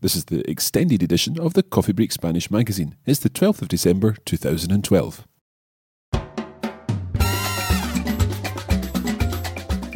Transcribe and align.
This 0.00 0.14
is 0.14 0.26
the 0.26 0.48
extended 0.48 1.02
edition 1.02 1.40
of 1.40 1.54
the 1.54 1.62
Coffee 1.64 1.92
Break 1.92 2.12
Spanish 2.12 2.52
magazine. 2.52 2.94
It's 3.04 3.18
the 3.18 3.28
12th 3.28 3.62
of 3.62 3.68
December 3.68 4.14
2012. 4.26 5.26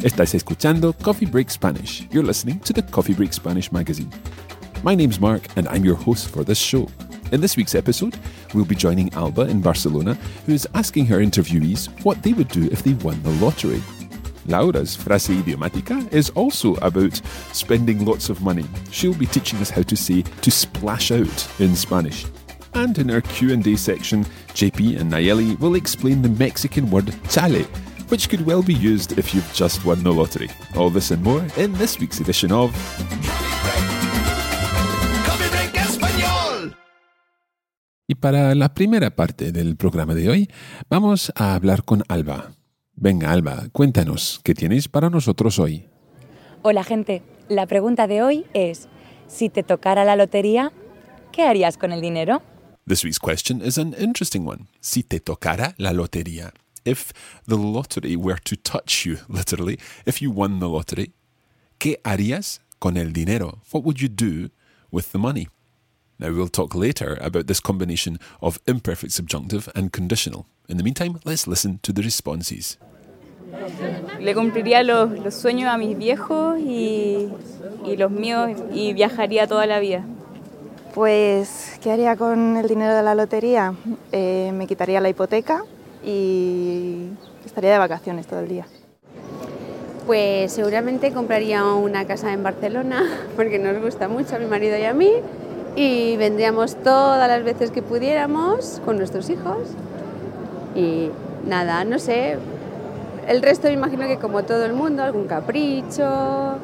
Estás 0.03 0.35
escuchando 0.35 0.91
Coffee 1.01 1.25
Break 1.25 1.49
Spanish. 1.49 2.05
You're 2.11 2.25
listening 2.25 2.59
to 2.65 2.73
the 2.73 2.81
Coffee 2.81 3.13
Break 3.13 3.31
Spanish 3.31 3.71
magazine. 3.71 4.11
My 4.83 4.93
name's 4.93 5.21
Mark, 5.21 5.43
and 5.55 5.69
I'm 5.69 5.85
your 5.85 5.95
host 5.95 6.27
for 6.27 6.43
this 6.43 6.57
show. 6.57 6.89
In 7.31 7.39
this 7.39 7.55
week's 7.55 7.73
episode, 7.73 8.19
we'll 8.53 8.65
be 8.65 8.75
joining 8.75 9.13
Alba 9.13 9.43
in 9.43 9.61
Barcelona, 9.61 10.15
who 10.45 10.51
is 10.51 10.67
asking 10.73 11.05
her 11.05 11.19
interviewees 11.19 11.87
what 12.03 12.21
they 12.23 12.33
would 12.33 12.49
do 12.49 12.65
if 12.73 12.83
they 12.83 12.95
won 12.95 13.23
the 13.23 13.31
lottery. 13.39 13.81
Laura's 14.47 14.95
frase 14.97 15.41
idiomática 15.41 16.11
is 16.13 16.29
also 16.31 16.75
about 16.75 17.21
spending 17.53 18.05
lots 18.05 18.29
of 18.29 18.41
money. 18.41 18.65
She'll 18.91 19.13
be 19.13 19.25
teaching 19.25 19.59
us 19.59 19.69
how 19.69 19.83
to 19.83 19.95
say 19.95 20.21
to 20.21 20.51
splash 20.51 21.11
out 21.11 21.47
in 21.59 21.75
Spanish. 21.75 22.25
And 22.73 22.97
in 22.97 23.11
our 23.11 23.21
Q&A 23.21 23.75
section, 23.75 24.25
JP 24.53 24.99
and 24.99 25.11
Nayeli 25.11 25.59
will 25.59 25.75
explain 25.75 26.21
the 26.21 26.29
Mexican 26.29 26.89
word 26.89 27.13
chale, 27.29 27.63
which 28.09 28.29
could 28.29 28.45
well 28.45 28.63
be 28.63 28.73
used 28.73 29.17
if 29.17 29.33
you've 29.33 29.53
just 29.53 29.85
won 29.85 30.03
the 30.03 30.11
lottery. 30.11 30.49
All 30.75 30.89
this 30.89 31.11
and 31.11 31.23
more 31.23 31.45
in 31.57 31.73
this 31.73 31.99
week's 31.99 32.19
edition 32.19 32.51
of. 32.51 32.73
Y 38.05 38.15
para 38.15 38.53
la 38.53 38.73
primera 38.73 39.15
parte 39.15 39.51
del 39.51 39.77
programa 39.77 40.13
de 40.13 40.29
hoy, 40.29 40.49
vamos 40.89 41.31
a 41.35 41.55
hablar 41.55 41.85
con 41.85 42.03
Alba. 42.09 42.51
Venga, 42.95 43.31
Alba, 43.31 43.69
cuéntanos, 43.71 44.39
¿qué 44.43 44.53
tienes 44.53 44.87
para 44.87 45.09
nosotros 45.09 45.57
hoy? 45.57 45.87
Hola 46.61 46.83
gente, 46.83 47.23
la 47.49 47.65
pregunta 47.65 48.07
de 48.07 48.21
hoy 48.21 48.45
es, 48.53 48.87
si 49.27 49.49
te 49.49 49.63
tocara 49.63 50.05
la 50.05 50.15
lotería, 50.15 50.71
¿qué 51.31 51.43
harías 51.43 51.77
con 51.77 51.91
el 51.91 52.01
dinero? 52.01 52.41
This 52.87 53.03
week's 53.03 53.19
question 53.19 53.61
is 53.61 53.77
an 53.77 53.95
interesting 53.97 54.47
one. 54.47 54.67
Si 54.79 55.03
te 55.03 55.19
tocara 55.19 55.73
la 55.77 55.91
lotería. 55.91 56.53
If 56.85 57.13
the 57.47 57.57
lottery 57.57 58.15
were 58.15 58.39
to 58.43 58.55
touch 58.55 59.05
you, 59.05 59.17
literally, 59.27 59.79
if 60.05 60.21
you 60.21 60.31
won 60.31 60.59
the 60.59 60.67
lottery, 60.67 61.13
¿qué 61.79 61.99
harías 62.03 62.61
con 62.79 62.95
el 62.97 63.11
dinero? 63.11 63.61
What 63.71 63.83
would 63.83 64.01
you 64.01 64.09
do 64.09 64.49
with 64.91 65.11
the 65.11 65.17
money? 65.17 65.47
Now, 66.23 66.31
we'll 66.31 66.47
talk 66.47 66.73
later 66.73 67.17
about 67.19 67.47
this 67.47 67.59
combination 67.59 68.17
of 68.41 68.57
imperfect 68.65 69.11
subjunctive 69.11 69.67
and 69.75 69.91
conditional. 69.91 70.45
In 70.69 70.77
the 70.77 70.83
meantime, 70.83 71.19
let's 71.25 71.47
listen 71.47 71.79
to 71.83 71.91
the 71.91 72.01
responses. 72.01 72.77
Le 74.21 74.33
cumpliría 74.33 74.83
los, 74.83 75.11
los 75.19 75.35
sueños 75.35 75.67
a 75.67 75.77
mis 75.77 75.97
viejos 75.97 76.59
y, 76.59 77.27
y 77.85 77.97
los 77.97 78.09
míos 78.09 78.51
y 78.73 78.93
viajaría 78.93 79.47
toda 79.47 79.65
la 79.65 79.79
vida. 79.79 80.05
Pues, 80.95 81.77
¿qué 81.83 81.91
haría 81.91 82.15
con 82.15 82.55
el 82.55 82.69
dinero 82.69 82.95
de 82.95 83.03
la 83.03 83.15
lotería? 83.15 83.73
Eh, 84.13 84.51
me 84.53 84.65
quitaría 84.65 85.01
la 85.01 85.09
hipoteca 85.09 85.65
y 86.05 87.09
estaría 87.45 87.73
de 87.73 87.79
vacaciones 87.79 88.27
todo 88.27 88.39
el 88.39 88.47
día. 88.47 88.65
Pues 90.05 90.53
seguramente 90.53 91.11
compraría 91.11 91.65
una 91.65 92.05
casa 92.05 92.31
en 92.31 92.43
Barcelona 92.43 93.03
porque 93.35 93.59
nos 93.59 93.81
gusta 93.81 94.07
mucho 94.07 94.37
a 94.37 94.39
mi 94.39 94.45
marido 94.45 94.77
y 94.77 94.85
a 94.85 94.93
mí 94.93 95.11
y 95.75 96.17
vendríamos 96.17 96.75
todas 96.75 97.27
las 97.27 97.43
veces 97.43 97.71
que 97.71 97.81
pudiéramos 97.81 98.81
con 98.85 98.97
nuestros 98.97 99.29
hijos 99.29 99.57
y 100.75 101.09
nada, 101.47 101.83
no 101.85 101.99
sé, 101.99 102.37
el 103.27 103.41
resto 103.41 103.67
me 103.67 103.73
imagino 103.73 104.07
que 104.07 104.17
como 104.17 104.43
todo 104.43 104.65
el 104.65 104.73
mundo, 104.73 105.03
algún 105.03 105.27
capricho, 105.27 106.55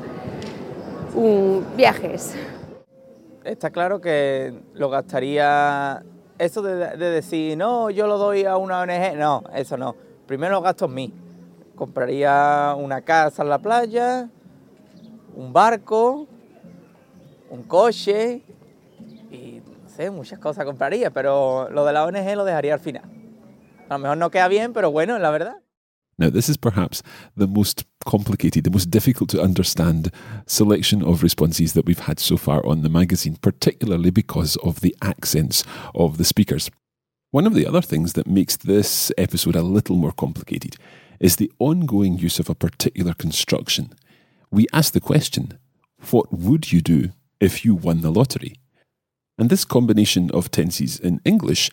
un- 1.16 1.66
viajes. 1.76 2.34
Está 3.44 3.70
claro 3.70 4.00
que 4.02 4.54
lo 4.74 4.90
gastaría. 4.90 6.04
Eso 6.38 6.62
de, 6.62 6.76
de 6.76 7.10
decir, 7.10 7.58
no, 7.58 7.90
yo 7.90 8.08
lo 8.08 8.18
doy 8.18 8.46
a 8.46 8.58
una 8.58 8.82
ONG, 8.82 9.16
no, 9.18 9.44
eso 9.54 9.76
no. 9.78 9.96
Primero 10.26 10.54
lo 10.54 10.62
gasto 10.62 10.86
en 10.86 10.94
mí. 10.94 11.14
Compraría 11.76 12.76
una 12.78 13.02
casa 13.02 13.42
en 13.44 13.50
la 13.50 13.58
playa, 13.60 14.30
un 15.36 15.52
barco, 15.54 16.28
un 17.50 17.64
coche 17.64 18.42
sé, 20.00 20.12
muchas 20.12 20.40
cosas 20.40 20.66
compraría, 20.66 21.12
pero 21.12 21.70
lo 21.72 21.86
de 21.86 21.94
la 21.94 22.06
ONG 22.06 22.36
lo 22.36 22.46
dejaría 22.46 22.74
al 22.74 22.80
final. 22.80 23.04
A 23.90 23.94
lo 23.96 24.00
mejor 24.00 24.18
no 24.18 24.32
queda 24.32 24.48
bien, 24.48 24.72
pero 24.72 24.92
bueno, 24.92 25.20
la 25.20 25.30
verdad. 25.30 25.56
Now, 26.18 26.30
this 26.30 26.50
is 26.50 26.58
perhaps 26.58 27.02
the 27.38 27.48
most 27.48 27.86
complicated, 28.06 28.64
the 28.64 28.70
most 28.70 28.90
difficult 28.90 29.30
to 29.30 29.42
understand 29.42 30.12
selection 30.48 31.02
of 31.02 31.24
responses 31.24 31.74
that 31.74 31.86
we've 31.86 32.08
had 32.08 32.20
so 32.20 32.38
far 32.38 32.66
on 32.66 32.82
the 32.82 32.90
magazine, 32.90 33.38
particularly 33.42 34.12
because 34.12 34.58
of 34.58 34.82
the 34.82 34.96
accents 35.02 35.64
of 35.96 36.18
the 36.18 36.26
speakers. 36.26 36.70
One 37.32 37.48
of 37.48 37.54
the 37.54 37.66
other 37.66 37.82
things 37.82 38.14
that 38.14 38.28
makes 38.28 38.58
this 38.58 39.12
episode 39.18 39.56
a 39.56 39.62
little 39.62 39.96
more 39.96 40.12
complicated 40.12 40.76
is 41.20 41.38
the 41.38 41.52
ongoing 41.60 42.18
use 42.18 42.40
of 42.40 42.50
a 42.50 42.56
particular 42.56 43.14
construction. 43.14 43.94
We 44.52 44.68
ask 44.74 44.94
the 44.94 45.00
question, 45.00 45.58
what 46.12 46.34
would 46.34 46.72
you 46.72 46.82
do 46.82 47.12
if 47.40 47.64
you 47.64 47.76
won 47.76 48.02
the 48.02 48.12
lottery? 48.12 48.56
And 49.40 49.50
this 49.50 49.64
combination 49.64 50.30
of 50.32 50.52
tenses 50.52 51.00
in 51.00 51.22
English 51.24 51.72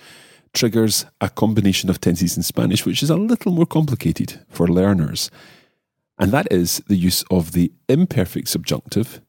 triggers 0.55 1.05
a 1.21 1.29
combination 1.29 1.91
of 1.91 2.01
tenses 2.01 2.37
in 2.37 2.45
Spanish, 2.45 2.87
which 2.87 3.03
is 3.03 3.11
a 3.11 3.17
little 3.17 3.51
more 3.51 3.67
complicated 3.67 4.41
for 4.49 4.69
learners. 4.69 5.31
And 6.17 6.31
that 6.31 6.47
is 6.51 6.81
the 6.87 6.97
use 6.97 7.25
of 7.29 7.53
the 7.53 7.73
imperfect 7.89 8.49
subjunctive 8.49 9.21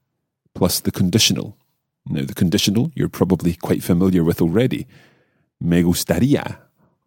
plus 0.54 0.80
the 0.80 0.92
conditional. 0.92 1.58
Now, 2.06 2.26
the 2.26 2.36
conditional 2.36 2.92
you're 2.94 3.10
probably 3.10 3.56
quite 3.56 3.84
familiar 3.84 4.24
with 4.24 4.40
already. 4.40 4.86
Me 5.60 5.82
gustaría 5.82 6.58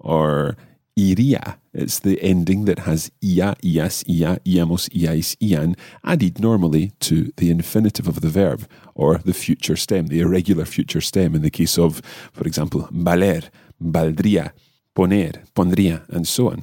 or 0.00 0.56
iría. 1.00 1.56
It's 1.72 2.00
the 2.00 2.20
ending 2.22 2.64
that 2.66 2.80
has 2.80 3.10
ia, 3.22 3.54
ias, 3.62 4.04
ia, 4.08 4.38
iamos, 4.44 4.88
iais, 4.90 5.36
ian 5.40 5.76
added 6.04 6.40
normally 6.40 6.92
to 7.00 7.32
the 7.36 7.50
infinitive 7.50 8.08
of 8.08 8.20
the 8.20 8.28
verb 8.28 8.68
or 8.94 9.18
the 9.18 9.34
future 9.34 9.76
stem, 9.76 10.08
the 10.08 10.20
irregular 10.20 10.64
future 10.64 11.00
stem 11.00 11.34
in 11.34 11.42
the 11.42 11.50
case 11.50 11.78
of, 11.78 12.02
for 12.32 12.46
example, 12.46 12.88
valer, 12.90 13.42
valdría, 13.80 14.52
poner, 14.94 15.44
pondría, 15.54 16.02
and 16.08 16.26
so 16.26 16.48
on. 16.48 16.62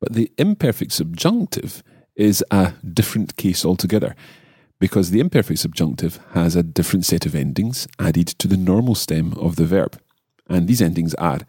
But 0.00 0.14
the 0.14 0.30
imperfect 0.38 0.92
subjunctive 0.92 1.82
is 2.14 2.44
a 2.50 2.72
different 2.82 3.36
case 3.36 3.64
altogether 3.64 4.14
because 4.78 5.10
the 5.10 5.20
imperfect 5.20 5.58
subjunctive 5.58 6.18
has 6.32 6.56
a 6.56 6.62
different 6.62 7.04
set 7.04 7.26
of 7.26 7.34
endings 7.34 7.86
added 7.98 8.28
to 8.38 8.48
the 8.48 8.56
normal 8.56 8.94
stem 8.94 9.32
of 9.34 9.56
the 9.56 9.64
verb. 9.64 9.98
And 10.48 10.68
these 10.68 10.82
endings 10.82 11.14
are 11.14 11.40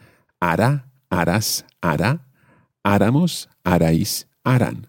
ara, 0.42 0.86
aras, 1.12 1.64
ara, 1.94 2.20
aramos, 2.84 3.48
arais, 3.64 4.26
aran. 4.44 4.88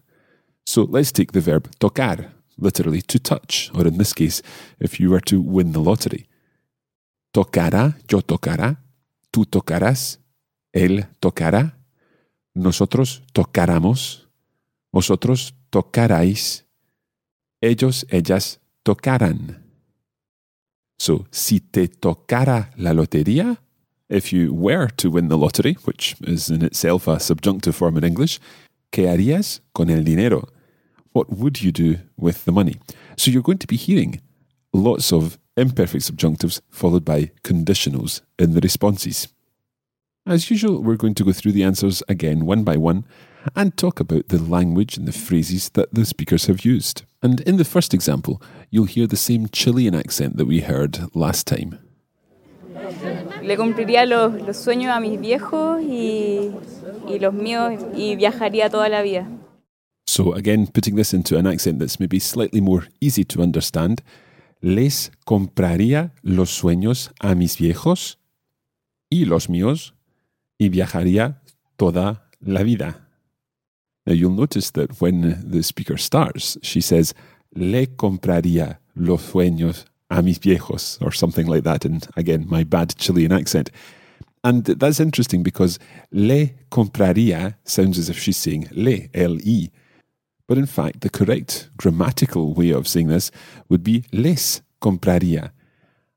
So 0.65 0.83
let's 0.85 1.13
take 1.13 1.33
the 1.33 1.41
verb 1.41 1.71
tocar, 1.79 2.35
literally 2.59 3.03
to 3.03 3.19
touch, 3.19 3.71
or 3.75 3.87
in 3.87 3.99
this 3.99 4.13
case, 4.13 4.43
if 4.79 5.01
you 5.01 5.11
were 5.11 5.23
to 5.23 5.41
win 5.41 5.73
the 5.73 5.81
lottery. 5.81 6.29
Tocará, 7.33 7.97
yo 8.09 8.21
tocará, 8.21 8.83
tú 9.31 9.45
tocarás, 9.45 10.19
él 10.73 11.07
tocará, 11.21 11.79
nosotros 12.55 13.23
tocaramos, 13.33 14.29
vosotros 14.93 15.55
tocaráis, 15.71 16.65
ellos, 17.61 18.07
ellas 18.11 18.61
tocaran. 18.83 19.65
So, 20.99 21.27
si 21.31 21.61
te 21.61 21.89
tocara 21.89 22.73
la 22.77 22.93
lotería, 22.93 23.63
if 24.09 24.33
you 24.33 24.53
were 24.55 24.89
to 24.97 25.11
win 25.11 25.29
the 25.29 25.39
lottery, 25.39 25.75
which 25.85 26.17
is 26.23 26.51
in 26.51 26.63
itself 26.63 27.07
a 27.07 27.21
subjunctive 27.21 27.77
form 27.77 27.97
in 27.97 28.05
English, 28.05 28.41
¿qué 28.93 29.07
harías 29.07 29.61
con 29.75 29.91
el 29.91 30.03
dinero? 30.03 30.49
What 31.13 31.31
would 31.31 31.63
you 31.63 31.73
do 31.73 31.99
with 32.17 32.45
the 32.45 32.53
money? 32.53 32.77
So 33.17 33.31
you're 33.31 33.43
going 33.43 33.59
to 33.59 33.67
be 33.67 33.77
hearing 33.77 34.21
lots 34.73 35.13
of 35.13 35.39
imperfect 35.57 36.05
subjunctives 36.05 36.61
followed 36.71 37.05
by 37.05 37.33
conditionals 37.43 38.21
in 38.39 38.55
the 38.55 38.61
responses. 38.61 39.29
As 40.27 40.51
usual, 40.51 40.83
we're 40.83 40.97
going 40.97 41.15
to 41.15 41.25
go 41.25 41.33
through 41.33 41.53
the 41.53 41.65
answers 41.65 42.03
again 42.09 42.45
one 42.45 42.63
by 42.63 42.77
one 42.77 43.05
and 43.57 43.77
talk 43.77 43.99
about 43.99 44.29
the 44.29 44.39
language 44.39 44.97
and 44.97 45.09
the 45.09 45.13
phrases 45.13 45.71
that 45.71 45.93
the 45.95 46.05
speakers 46.05 46.47
have 46.47 46.65
used. 46.65 47.03
And 47.23 47.41
in 47.41 47.57
the 47.57 47.65
first 47.65 47.95
example, 47.95 48.43
you'll 48.71 48.85
hear 48.85 49.07
the 49.07 49.17
same 49.17 49.49
Chilean 49.49 49.95
accent 49.95 50.37
that 50.37 50.47
we 50.47 50.61
heard 50.61 51.15
last 51.15 51.47
time. 51.47 51.79
Le 53.49 53.57
cumpliría 53.57 54.05
los, 54.05 54.59
sueños 54.59 54.95
a 54.95 55.01
mis 55.01 55.19
viejos 55.19 55.81
y, 55.81 56.51
y 57.09 57.19
los 57.19 57.33
míos 57.33 57.83
y 57.97 58.15
viajaría 58.15 58.69
toda 58.69 58.91
la 58.91 59.01
vida. 59.01 59.27
So, 60.07 60.35
again, 60.35 60.67
putting 60.67 60.97
this 60.97 61.15
into 61.15 61.39
an 61.39 61.47
accent 61.47 61.79
that's 61.79 61.99
maybe 61.99 62.21
slightly 62.21 62.61
more 62.61 62.89
easy 63.01 63.25
to 63.25 63.41
understand, 63.41 64.03
les 64.61 65.13
compraría 65.25 66.13
los 66.23 66.51
sueños 66.51 67.11
a 67.21 67.35
mis 67.35 67.57
viejos 67.57 68.19
y 69.09 69.25
los 69.25 69.49
míos 69.49 69.95
y 70.59 70.69
viajaría 70.69 71.41
toda 71.79 72.29
la 72.41 72.63
vida. 72.63 73.09
Now, 74.05 74.13
you'll 74.13 74.37
notice 74.37 74.71
that 74.73 75.01
when 75.01 75.43
the 75.43 75.63
speaker 75.63 75.97
starts, 75.97 76.59
she 76.61 76.83
says, 76.83 77.15
le 77.51 77.87
compraría 77.97 78.81
los 78.95 79.23
sueños 79.23 79.87
a 80.11 80.23
mis 80.23 80.39
viejos, 80.39 81.01
or 81.03 81.13
something 81.13 81.47
like 81.47 81.65
that, 81.65 81.85
And 81.85 82.07
again, 82.17 82.47
my 82.49 82.65
bad 82.65 82.97
Chilean 82.97 83.33
accent. 83.33 83.71
And 84.45 84.65
that's 84.65 85.01
interesting 85.01 85.43
because 85.43 85.79
le 86.11 86.51
compraría 86.71 87.57
sounds 87.65 87.99
as 87.99 88.09
if 88.09 88.19
she's 88.19 88.37
saying 88.37 88.69
le, 88.71 89.09
L-E. 89.13 89.71
But 90.47 90.59
in 90.59 90.67
fact, 90.67 91.03
the 91.03 91.11
correct 91.11 91.69
grammatical 91.77 92.55
way 92.55 92.71
of 92.71 92.89
saying 92.89 93.09
this 93.09 93.31
would 93.69 93.85
be 93.85 94.05
les 94.13 94.63
compraría. 94.81 95.51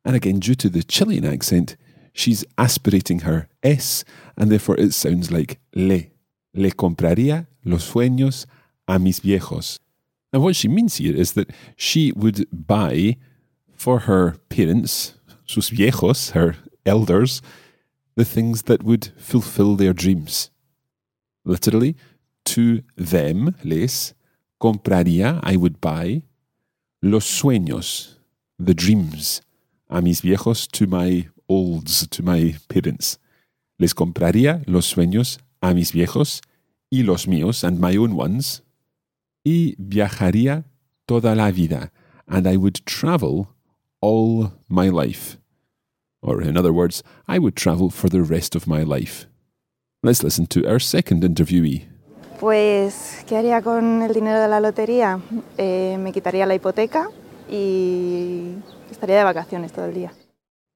And 0.05 0.15
again, 0.15 0.39
due 0.39 0.55
to 0.55 0.69
the 0.69 0.83
Chilean 0.83 1.25
accent, 1.25 1.75
she's 2.13 2.45
aspirating 2.57 3.19
her 3.19 3.49
S, 3.63 4.03
and 4.37 4.49
therefore 4.51 4.79
it 4.79 4.94
sounds 4.94 5.31
like 5.31 5.59
le. 5.75 6.07
Le 6.53 6.71
compraría 6.71 7.47
los 7.63 7.91
sueños 7.91 8.45
a 8.87 8.99
mis 8.99 9.19
viejos. 9.19 9.79
Now, 10.33 10.39
what 10.39 10.55
she 10.55 10.67
means 10.67 10.95
here 10.95 11.15
is 11.15 11.33
that 11.33 11.49
she 11.75 12.11
would 12.13 12.47
buy 12.51 13.17
for 13.81 14.01
her 14.01 14.36
parents, 14.50 15.16
sus 15.48 15.72
viejos, 15.72 16.33
her 16.33 16.56
elders, 16.86 17.42
the 18.16 18.24
things 18.24 18.63
that 18.63 18.83
would 18.83 19.12
fulfill 19.18 19.75
their 19.75 19.92
dreams. 19.92 20.51
Literally, 21.44 21.95
to 22.45 22.83
them, 22.95 23.56
les, 23.63 24.13
compraría, 24.62 25.39
I 25.42 25.56
would 25.57 25.81
buy, 25.81 26.22
los 27.01 27.25
sueños, 27.25 28.19
the 28.60 28.75
dreams, 28.75 29.42
a 29.89 30.00
mis 30.00 30.22
viejos, 30.22 30.68
to 30.74 30.86
my 30.86 31.30
olds, 31.50 32.06
to 32.06 32.22
my 32.22 32.56
parents. 32.69 33.18
Les 33.80 33.95
compraría 33.95 34.63
los 34.68 34.94
sueños 34.94 35.39
a 35.60 35.74
mis 35.74 35.92
viejos 35.92 36.42
y 36.92 37.01
los 37.01 37.25
míos 37.25 37.63
and 37.63 37.80
my 37.80 37.98
own 37.98 38.16
ones, 38.16 38.62
y 39.44 39.74
viajaría 39.80 40.66
toda 41.07 41.36
la 41.36 41.50
vida, 41.50 41.92
and 42.28 42.45
I 42.45 42.57
would 42.57 42.86
travel 42.86 43.56
all 44.01 44.51
my 44.68 44.89
life. 44.89 45.38
Or, 46.21 46.42
in 46.42 46.57
other 46.57 46.74
words, 46.74 47.03
I 47.27 47.39
would 47.39 47.56
travel 47.56 47.89
for 47.89 48.09
the 48.09 48.21
rest 48.21 48.56
of 48.56 48.68
my 48.68 48.83
life. 48.83 49.27
Let's 50.03 50.24
listen 50.24 50.48
to 50.48 50.68
our 50.68 50.80
second 50.80 51.24
interviewee. 51.24 51.88
Pues, 52.39 53.24
¿qué 53.27 53.38
haría 53.38 53.62
con 53.62 54.01
el 54.01 54.13
dinero 54.13 54.39
de 54.39 54.48
la 54.48 54.59
lotería? 54.59 55.19
Eh, 55.57 55.98
me 56.00 56.12
quitaría 56.12 56.45
la 56.48 56.56
hipoteca 56.56 57.07
y 57.50 58.56
estaría 58.89 59.18
de 59.18 59.24
vacaciones 59.24 59.71
todo 59.71 59.86
el 59.86 59.94
día. 59.94 60.12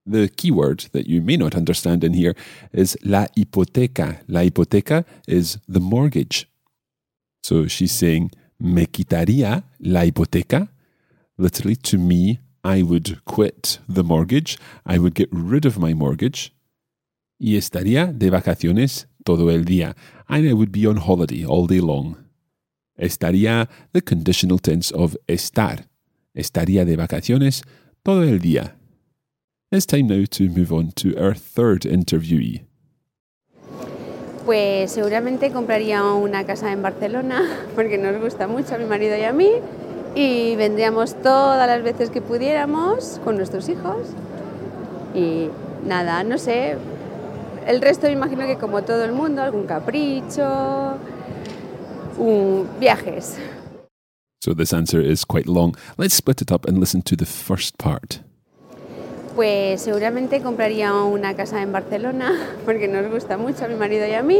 The 0.05 0.29
keyword 0.29 0.91
that 0.91 1.07
you 1.07 1.21
may 1.23 1.37
not 1.37 1.55
understand 1.55 2.03
in 2.03 2.13
here 2.13 2.35
is 2.71 2.95
la 3.01 3.27
hipoteca. 3.35 4.21
La 4.27 4.43
hipoteca 4.43 5.05
is 5.27 5.57
the 5.67 5.79
mortgage. 5.79 6.47
So 7.43 7.67
she's 7.67 7.91
saying, 7.91 8.29
me 8.59 8.85
quitaría 8.85 9.63
la 9.79 10.05
hipoteca. 10.05 10.69
Literally, 11.37 11.75
to 11.77 11.97
me, 11.97 12.39
I 12.65 12.81
would 12.81 13.23
quit 13.25 13.77
the 13.87 14.03
mortgage. 14.03 14.57
I 14.87 14.97
would 14.97 15.13
get 15.13 15.29
rid 15.31 15.65
of 15.65 15.77
my 15.77 15.93
mortgage. 15.93 16.51
Y 17.39 17.57
estaría 17.57 18.11
de 18.11 18.31
vacaciones 18.31 19.05
todo 19.23 19.49
el 19.49 19.65
día. 19.65 19.95
And 20.27 20.47
I 20.47 20.53
would 20.53 20.71
be 20.71 20.87
on 20.87 20.97
holiday 20.97 21.45
all 21.45 21.67
day 21.67 21.79
long. 21.79 22.17
Estaría 22.99 23.67
the 23.93 24.01
conditional 24.01 24.57
tense 24.57 24.91
of 24.91 25.15
estar. 25.27 25.85
Estaría 26.33 26.85
de 26.85 26.95
vacaciones 26.95 27.61
todo 28.03 28.23
el 28.23 28.39
día. 28.39 28.73
It's 29.71 29.85
time 29.85 30.07
now 30.07 30.25
to 30.31 30.49
move 30.49 30.73
on 30.73 30.91
to 30.93 31.15
our 31.17 31.35
third 31.35 31.85
interviewee. 31.85 32.65
Pues 34.43 34.91
seguramente 34.91 35.51
compraría 35.51 36.03
una 36.03 36.45
casa 36.45 36.71
en 36.71 36.81
Barcelona 36.81 37.43
porque 37.75 37.99
nos 37.99 38.19
gusta 38.19 38.47
mucho 38.47 38.73
a 38.73 38.77
mi 38.79 38.85
marido 38.85 39.15
y 39.17 39.23
a 39.23 39.33
mí 39.33 39.49
y 40.15 40.55
vendríamos 40.55 41.13
todas 41.21 41.67
las 41.67 41.83
veces 41.83 42.09
que 42.09 42.21
pudiéramos 42.21 43.19
con 43.23 43.35
nuestros 43.35 43.67
hijos 43.69 43.97
y 45.13 45.49
nada, 45.85 46.23
no 46.23 46.37
sé, 46.37 46.77
el 47.67 47.81
resto 47.81 48.07
me 48.07 48.13
imagino 48.13 48.45
que 48.47 48.57
como 48.57 48.83
todo 48.83 49.03
el 49.03 49.11
mundo, 49.11 49.41
algún 49.41 49.65
capricho, 49.65 50.97
un, 52.17 52.67
viajes. 52.79 53.37
So 54.43 54.53
this 54.53 54.73
answer 54.73 55.01
is 55.01 55.25
quite 55.25 55.47
long. 55.47 55.75
Let's 55.97 56.13
split 56.15 56.41
it 56.41 56.51
up 56.51 56.67
and 56.67 56.79
listen 56.79 57.01
to 57.03 57.15
the 57.15 57.25
first 57.25 57.77
part. 57.77 58.21
Pues 59.35 59.81
seguramente 59.81 60.41
compraría 60.41 60.93
una 60.93 61.35
casa 61.35 61.61
en 61.61 61.71
Barcelona 61.71 62.31
porque 62.65 62.87
nos 62.87 63.11
gusta 63.11 63.37
mucho 63.37 63.65
a 63.65 63.67
mi 63.67 63.75
marido 63.75 64.07
y 64.07 64.13
a 64.13 64.23
mí 64.23 64.39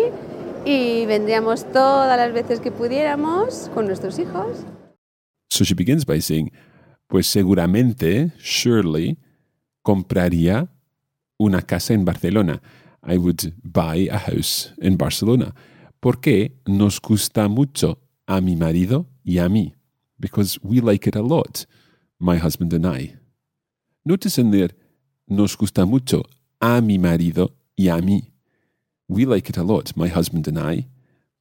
y 0.63 1.05
vendríamos 1.05 1.65
todas 1.71 2.17
las 2.17 2.31
veces 2.33 2.59
que 2.59 2.71
pudiéramos 2.71 3.69
con 3.73 3.87
nuestros 3.87 4.19
hijos. 4.19 4.65
So 5.49 5.63
she 5.63 5.73
begins 5.73 6.05
by 6.05 6.19
saying, 6.19 6.51
pues 7.07 7.27
seguramente, 7.27 8.31
surely, 8.39 9.17
compraría 9.83 10.69
una 11.37 11.61
casa 11.61 11.93
en 11.93 12.05
Barcelona. 12.05 12.61
I 13.03 13.17
would 13.17 13.53
buy 13.63 14.09
a 14.09 14.17
house 14.17 14.73
in 14.81 14.97
Barcelona. 14.97 15.53
Porque 15.99 16.59
nos 16.65 16.99
gusta 16.99 17.47
mucho 17.47 17.99
a 18.27 18.41
mi 18.41 18.55
marido 18.55 19.07
y 19.23 19.37
a 19.37 19.47
mí. 19.47 19.73
Because 20.19 20.59
we 20.63 20.81
like 20.81 21.07
it 21.07 21.15
a 21.15 21.21
lot, 21.21 21.65
my 22.19 22.37
husband 22.37 22.73
and 22.73 22.85
I. 22.85 23.15
Notice 24.03 24.37
in 24.37 24.51
there, 24.51 24.69
nos 25.27 25.55
gusta 25.55 25.85
mucho 25.85 26.23
a 26.61 26.81
mi 26.81 26.97
marido 26.97 27.53
y 27.75 27.89
a 27.89 28.01
mí. 28.01 28.31
We 29.07 29.25
like 29.25 29.49
it 29.49 29.57
a 29.57 29.63
lot, 29.63 29.95
my 29.95 30.07
husband 30.07 30.47
and 30.47 30.57
I. 30.57 30.87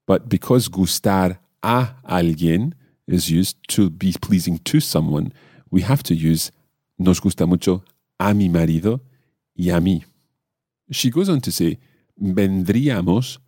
But 0.07 0.29
because 0.29 0.69
gustar 0.69 1.41
a 1.63 1.97
alguien 2.05 2.75
is 3.07 3.31
used 3.31 3.57
to 3.69 3.91
be 3.91 4.13
pleasing 4.21 4.59
to 4.59 4.81
someone, 4.81 5.33
we 5.71 5.83
have 5.83 6.03
to 6.05 6.15
use 6.15 6.51
nos 6.99 7.21
gusta 7.21 7.47
mucho 7.47 7.83
a 8.19 8.33
mi 8.35 8.49
marido 8.49 9.01
y 9.57 9.71
a 9.71 9.81
mí. 9.81 10.05
She 10.91 11.11
goes 11.11 11.29
on 11.29 11.41
to 11.41 11.51
say, 11.51 11.79
vendríamos 12.17 13.41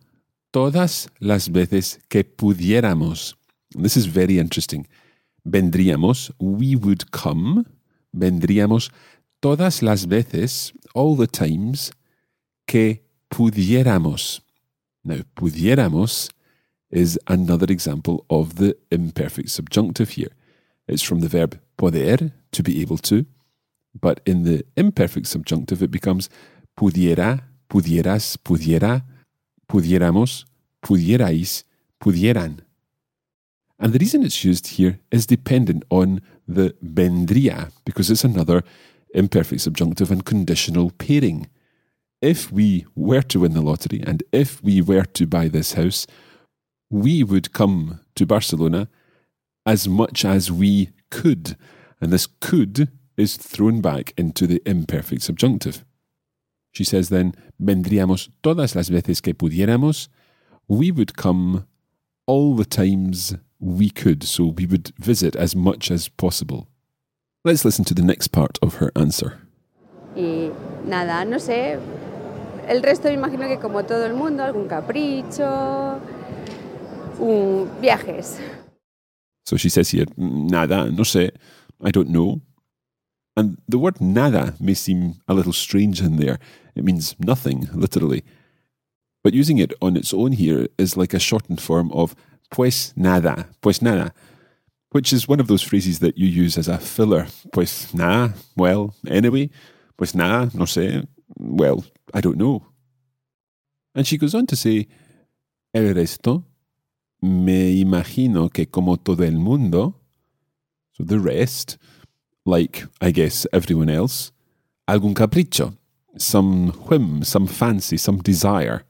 todas 0.51 1.09
las 1.19 1.49
veces 1.49 1.99
que 2.09 2.23
pudiéramos. 2.23 3.35
This 3.71 3.97
is 3.97 4.05
very 4.05 4.39
interesting. 4.39 4.87
Vendríamos, 5.45 6.31
we 6.39 6.75
would 6.75 7.11
come, 7.11 7.63
vendríamos 8.13 8.91
todas 9.39 9.81
las 9.81 10.07
veces, 10.07 10.73
all 10.93 11.15
the 11.15 11.27
times, 11.27 11.91
que 12.65 13.03
pudiéramos. 13.29 14.41
Now, 15.03 15.23
pudiéramos 15.35 16.29
is 16.89 17.19
another 17.27 17.67
example 17.69 18.25
of 18.29 18.55
the 18.55 18.75
imperfect 18.91 19.49
subjunctive 19.49 20.11
here. 20.11 20.31
It's 20.87 21.03
from 21.03 21.19
the 21.19 21.27
verb 21.27 21.59
poder, 21.77 22.31
to 22.51 22.63
be 22.63 22.81
able 22.81 22.97
to, 22.97 23.25
but 23.99 24.21
in 24.25 24.43
the 24.43 24.65
imperfect 24.75 25.27
subjunctive 25.27 25.83
it 25.83 25.91
becomes 25.91 26.29
pudiera, 26.77 27.41
pudieras, 27.69 28.37
pudiera, 28.37 29.03
pudiéramos, 29.69 30.45
pudierais, 30.83 31.63
pudieran. 31.99 32.59
And 33.79 33.93
the 33.93 33.99
reason 33.99 34.23
it's 34.23 34.43
used 34.43 34.67
here 34.67 34.99
is 35.11 35.27
dependent 35.27 35.83
on 35.89 36.21
the 36.47 36.73
vendría, 36.83 37.71
because 37.85 38.09
it's 38.09 38.23
another 38.23 38.63
imperfect 39.13 39.61
subjunctive 39.61 40.09
and 40.09 40.25
conditional 40.25 40.91
pairing. 40.91 41.47
If 42.21 42.51
we 42.51 42.85
were 42.95 43.21
to 43.23 43.41
win 43.41 43.53
the 43.53 43.61
lottery 43.61 44.01
and 44.01 44.23
if 44.31 44.63
we 44.63 44.81
were 44.81 45.03
to 45.03 45.27
buy 45.27 45.47
this 45.47 45.73
house, 45.73 46.07
we 46.89 47.23
would 47.23 47.53
come 47.53 47.99
to 48.15 48.25
Barcelona 48.25 48.87
as 49.65 49.87
much 49.87 50.23
as 50.23 50.51
we 50.51 50.89
could. 51.09 51.57
and 52.01 52.11
this 52.11 52.27
could 52.39 52.89
is 53.15 53.37
thrown 53.37 53.81
back 53.81 54.13
into 54.17 54.45
the 54.45 54.61
imperfect 54.65 55.23
subjunctive. 55.23 55.83
She 56.71 56.83
says 56.83 57.09
then, 57.09 57.33
vendríamos 57.59 58.29
todas 58.43 58.75
las 58.75 58.89
veces 58.89 59.21
que 59.21 59.33
pudiéramos. 59.33 60.09
We 60.67 60.91
would 60.91 61.15
come 61.15 61.65
all 62.27 62.55
the 62.55 62.65
times 62.65 63.35
we 63.59 63.89
could, 63.89 64.23
so 64.23 64.45
we 64.45 64.67
would 64.67 64.91
visit 64.99 65.35
as 65.35 65.55
much 65.55 65.89
as 65.89 66.07
possible. 66.07 66.67
Let's 67.43 67.65
listen 67.65 67.85
to 67.85 67.93
the 67.93 68.03
next 68.03 68.27
part 68.27 68.59
of 68.61 68.75
her 68.75 68.91
answer. 68.95 69.39
Y 70.15 70.51
nada, 70.85 71.25
no 71.25 71.37
sé. 71.37 71.79
El 72.67 72.83
resto 72.83 73.09
imagino 73.09 73.47
que 73.47 73.57
como 73.57 73.83
todo 73.85 74.05
el 74.05 74.13
mundo, 74.13 74.43
algún 74.43 74.67
capricho, 74.67 75.99
viajes. 77.81 78.39
So 79.45 79.57
she 79.57 79.69
says 79.69 79.89
here, 79.91 80.05
nada, 80.17 80.91
no 80.91 81.03
sé, 81.03 81.31
I 81.83 81.91
don't 81.91 82.09
know. 82.09 82.41
And 83.35 83.57
the 83.67 83.77
word 83.77 84.01
nada 84.01 84.55
may 84.59 84.73
seem 84.73 85.15
a 85.27 85.33
little 85.33 85.53
strange 85.53 86.01
in 86.01 86.17
there. 86.17 86.39
It 86.75 86.83
means 86.83 87.15
nothing, 87.19 87.69
literally. 87.73 88.23
But 89.23 89.33
using 89.33 89.57
it 89.57 89.73
on 89.81 89.95
its 89.95 90.13
own 90.13 90.31
here 90.33 90.67
is 90.77 90.97
like 90.97 91.13
a 91.13 91.19
shortened 91.19 91.61
form 91.61 91.91
of 91.91 92.15
pues 92.49 92.93
nada, 92.95 93.47
pues 93.61 93.81
nada, 93.81 94.13
which 94.91 95.13
is 95.13 95.27
one 95.27 95.39
of 95.39 95.47
those 95.47 95.61
phrases 95.61 95.99
that 95.99 96.17
you 96.17 96.27
use 96.27 96.57
as 96.57 96.67
a 96.67 96.77
filler. 96.77 97.27
Pues 97.51 97.93
nada, 97.93 98.33
well, 98.55 98.95
anyway. 99.07 99.49
Pues 99.97 100.13
nada, 100.13 100.51
no 100.53 100.65
sé, 100.65 101.07
well, 101.37 101.83
I 102.13 102.21
don't 102.21 102.37
know. 102.37 102.65
And 103.95 104.05
she 104.05 104.17
goes 104.17 104.35
on 104.35 104.45
to 104.47 104.55
say, 104.55 104.87
el 105.73 105.93
resto, 105.93 106.43
me 107.21 107.71
imagino 107.79 108.51
que 108.51 108.65
como 108.65 108.97
todo 108.97 109.23
el 109.23 109.37
mundo, 109.37 109.95
so 110.93 111.03
the 111.03 111.19
rest, 111.19 111.77
like, 112.45 112.85
I 113.01 113.11
guess, 113.11 113.45
everyone 113.51 113.89
else, 113.89 114.31
algún 114.87 115.13
capricho, 115.13 115.75
some 116.17 116.71
whim, 116.89 117.23
some 117.23 117.47
fancy, 117.47 117.97
some 117.97 118.19
desire, 118.19 118.83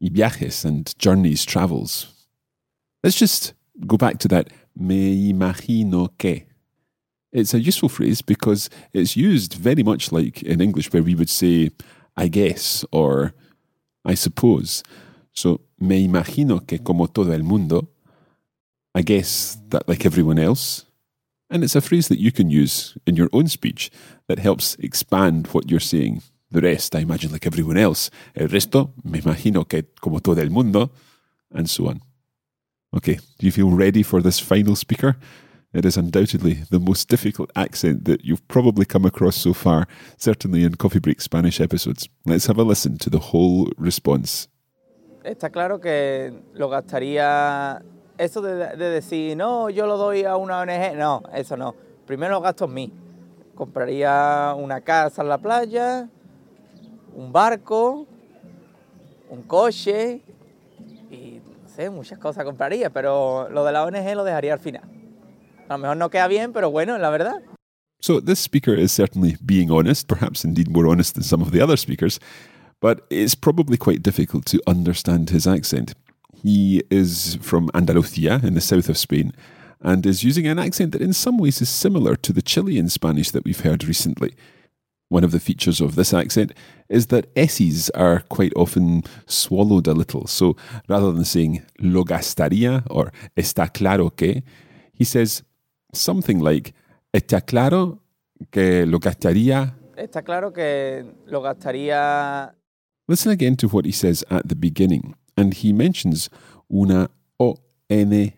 y 0.00 0.08
viajes 0.10 0.64
and 0.64 0.92
journeys, 0.98 1.44
travels. 1.44 2.08
Let's 3.02 3.16
just 3.16 3.54
go 3.86 3.96
back 3.96 4.18
to 4.18 4.28
that 4.28 4.48
me 4.76 5.32
imagino 5.32 6.08
que. 6.18 6.46
It's 7.32 7.54
a 7.54 7.60
useful 7.60 7.88
phrase 7.88 8.20
because 8.20 8.68
it's 8.92 9.16
used 9.16 9.54
very 9.54 9.82
much 9.82 10.12
like 10.12 10.42
in 10.42 10.60
English 10.60 10.92
where 10.92 11.02
we 11.02 11.14
would 11.14 11.30
say, 11.30 11.70
I 12.14 12.28
guess, 12.28 12.84
or 12.92 13.32
I 14.04 14.14
suppose. 14.14 14.82
So, 15.32 15.60
me 15.78 15.98
imagino 16.00 16.66
que 16.66 16.78
como 16.78 17.06
todo 17.06 17.32
el 17.32 17.42
mundo, 17.42 17.88
I 18.94 19.02
guess 19.02 19.58
that 19.70 19.88
like 19.88 20.04
everyone 20.04 20.38
else. 20.38 20.84
And 21.48 21.62
it's 21.64 21.76
a 21.76 21.80
phrase 21.80 22.08
that 22.08 22.18
you 22.18 22.32
can 22.32 22.50
use 22.50 22.96
in 23.06 23.16
your 23.16 23.28
own 23.32 23.46
speech 23.46 23.90
that 24.26 24.38
helps 24.38 24.74
expand 24.76 25.48
what 25.48 25.70
you're 25.70 25.80
saying. 25.80 26.22
The 26.50 26.60
rest, 26.60 26.94
I 26.94 27.00
imagine 27.00 27.32
like 27.32 27.46
everyone 27.46 27.78
else. 27.78 28.10
El 28.34 28.48
resto, 28.48 28.92
me 29.04 29.20
imagino 29.20 29.66
que 29.66 29.84
como 30.00 30.18
todo 30.18 30.40
el 30.40 30.50
mundo, 30.50 30.90
and 31.50 31.68
so 31.68 31.88
on. 31.88 32.02
Okay, 32.94 33.18
do 33.38 33.46
you 33.46 33.52
feel 33.52 33.70
ready 33.70 34.02
for 34.02 34.20
this 34.20 34.38
final 34.38 34.76
speaker? 34.76 35.16
It 35.72 35.86
is 35.86 35.96
undoubtedly 35.96 36.64
the 36.70 36.78
most 36.78 37.08
difficult 37.08 37.50
accent 37.56 38.04
that 38.04 38.24
you've 38.24 38.46
probably 38.48 38.84
come 38.84 39.06
across 39.06 39.36
so 39.36 39.54
far, 39.54 39.88
certainly 40.18 40.64
in 40.64 40.74
Coffee 40.74 40.98
Break 40.98 41.22
Spanish 41.22 41.60
episodes. 41.60 42.08
Let's 42.26 42.46
have 42.46 42.58
a 42.58 42.62
listen 42.62 42.98
to 42.98 43.08
the 43.08 43.18
whole 43.18 43.70
response. 43.78 44.48
Está 45.24 45.50
claro 45.50 45.80
que 45.80 46.32
lo 46.54 46.68
gastaría. 46.68 47.82
Eso 48.18 48.42
de, 48.42 48.76
de 48.76 48.90
decir, 48.90 49.36
no, 49.36 49.70
yo 49.70 49.86
lo 49.86 49.96
doy 49.96 50.24
a 50.24 50.36
una 50.36 50.60
ONG. 50.60 50.96
No, 50.96 51.22
eso 51.34 51.56
no. 51.56 51.74
Primero 52.06 52.34
lo 52.34 52.40
gasto 52.40 52.64
en 52.64 52.74
mí. 52.74 52.92
Compraría 53.54 54.54
una 54.56 54.80
casa 54.80 55.22
en 55.22 55.28
la 55.28 55.38
playa, 55.38 56.08
un 57.14 57.32
barco, 57.32 58.06
un 59.28 59.42
coche 59.42 60.22
y 61.10 61.40
no 61.62 61.68
sé, 61.68 61.90
muchas 61.90 62.18
cosas 62.18 62.44
compraría, 62.44 62.90
pero 62.90 63.48
lo 63.50 63.64
de 63.64 63.72
la 63.72 63.84
ONG 63.84 64.14
lo 64.14 64.24
dejaría 64.24 64.54
al 64.54 64.58
final. 64.58 64.82
A 65.68 65.74
lo 65.74 65.78
mejor 65.78 65.96
no 65.96 66.10
queda 66.10 66.26
bien, 66.28 66.52
pero 66.52 66.70
bueno, 66.70 66.98
la 66.98 67.10
verdad. 67.10 67.40
So 68.00 68.20
this 68.20 68.40
speaker 68.40 68.76
is 68.76 68.90
certainly 68.90 69.36
being 69.44 69.70
honest, 69.70 70.08
perhaps 70.08 70.44
indeed 70.44 70.68
more 70.68 70.88
honest 70.88 71.14
than 71.14 71.22
some 71.22 71.42
of 71.42 71.52
the 71.52 71.62
other 71.62 71.76
speakers, 71.76 72.18
but 72.82 73.06
it's 73.10 73.36
probably 73.36 73.76
quite 73.78 74.02
difficult 74.02 74.44
to 74.44 74.60
understand 74.66 75.30
his 75.30 75.46
accent. 75.46 75.94
He 76.42 76.82
is 76.90 77.38
from 77.40 77.70
Andalusia 77.74 78.40
in 78.42 78.54
the 78.54 78.60
south 78.60 78.88
of 78.88 78.98
Spain 78.98 79.32
and 79.80 80.04
is 80.04 80.24
using 80.24 80.48
an 80.48 80.58
accent 80.58 80.90
that 80.90 81.00
in 81.00 81.12
some 81.12 81.38
ways 81.38 81.62
is 81.62 81.68
similar 81.68 82.16
to 82.16 82.32
the 82.32 82.42
Chilean 82.42 82.88
Spanish 82.88 83.30
that 83.30 83.44
we've 83.44 83.60
heard 83.60 83.84
recently. 83.84 84.34
One 85.08 85.22
of 85.22 85.30
the 85.30 85.38
features 85.38 85.80
of 85.80 85.94
this 85.94 86.12
accent 86.12 86.54
is 86.88 87.06
that 87.06 87.26
S's 87.36 87.88
are 87.90 88.20
quite 88.28 88.52
often 88.56 89.04
swallowed 89.26 89.86
a 89.86 89.94
little. 89.94 90.26
So 90.26 90.56
rather 90.88 91.12
than 91.12 91.24
saying 91.24 91.62
lo 91.78 92.02
gastaría 92.02 92.82
or 92.90 93.12
está 93.36 93.72
claro 93.72 94.10
que, 94.10 94.42
he 94.92 95.04
says 95.04 95.44
something 95.94 96.40
like 96.40 96.74
está 97.14 97.46
claro 97.46 98.00
que 98.50 98.86
lo 98.86 98.98
gastaría. 98.98 99.74
Está 99.96 100.24
claro 100.24 100.52
que 100.52 101.04
lo 101.26 101.42
gastaría. 101.42 102.56
Listen 103.12 103.30
again 103.30 103.56
to 103.56 103.68
what 103.68 103.84
he 103.84 103.92
says 103.92 104.24
at 104.30 104.48
the 104.48 104.54
beginning, 104.56 105.14
and 105.36 105.52
he 105.52 105.70
mentions 105.70 106.30
una 106.72 107.10
ONG. 107.38 108.32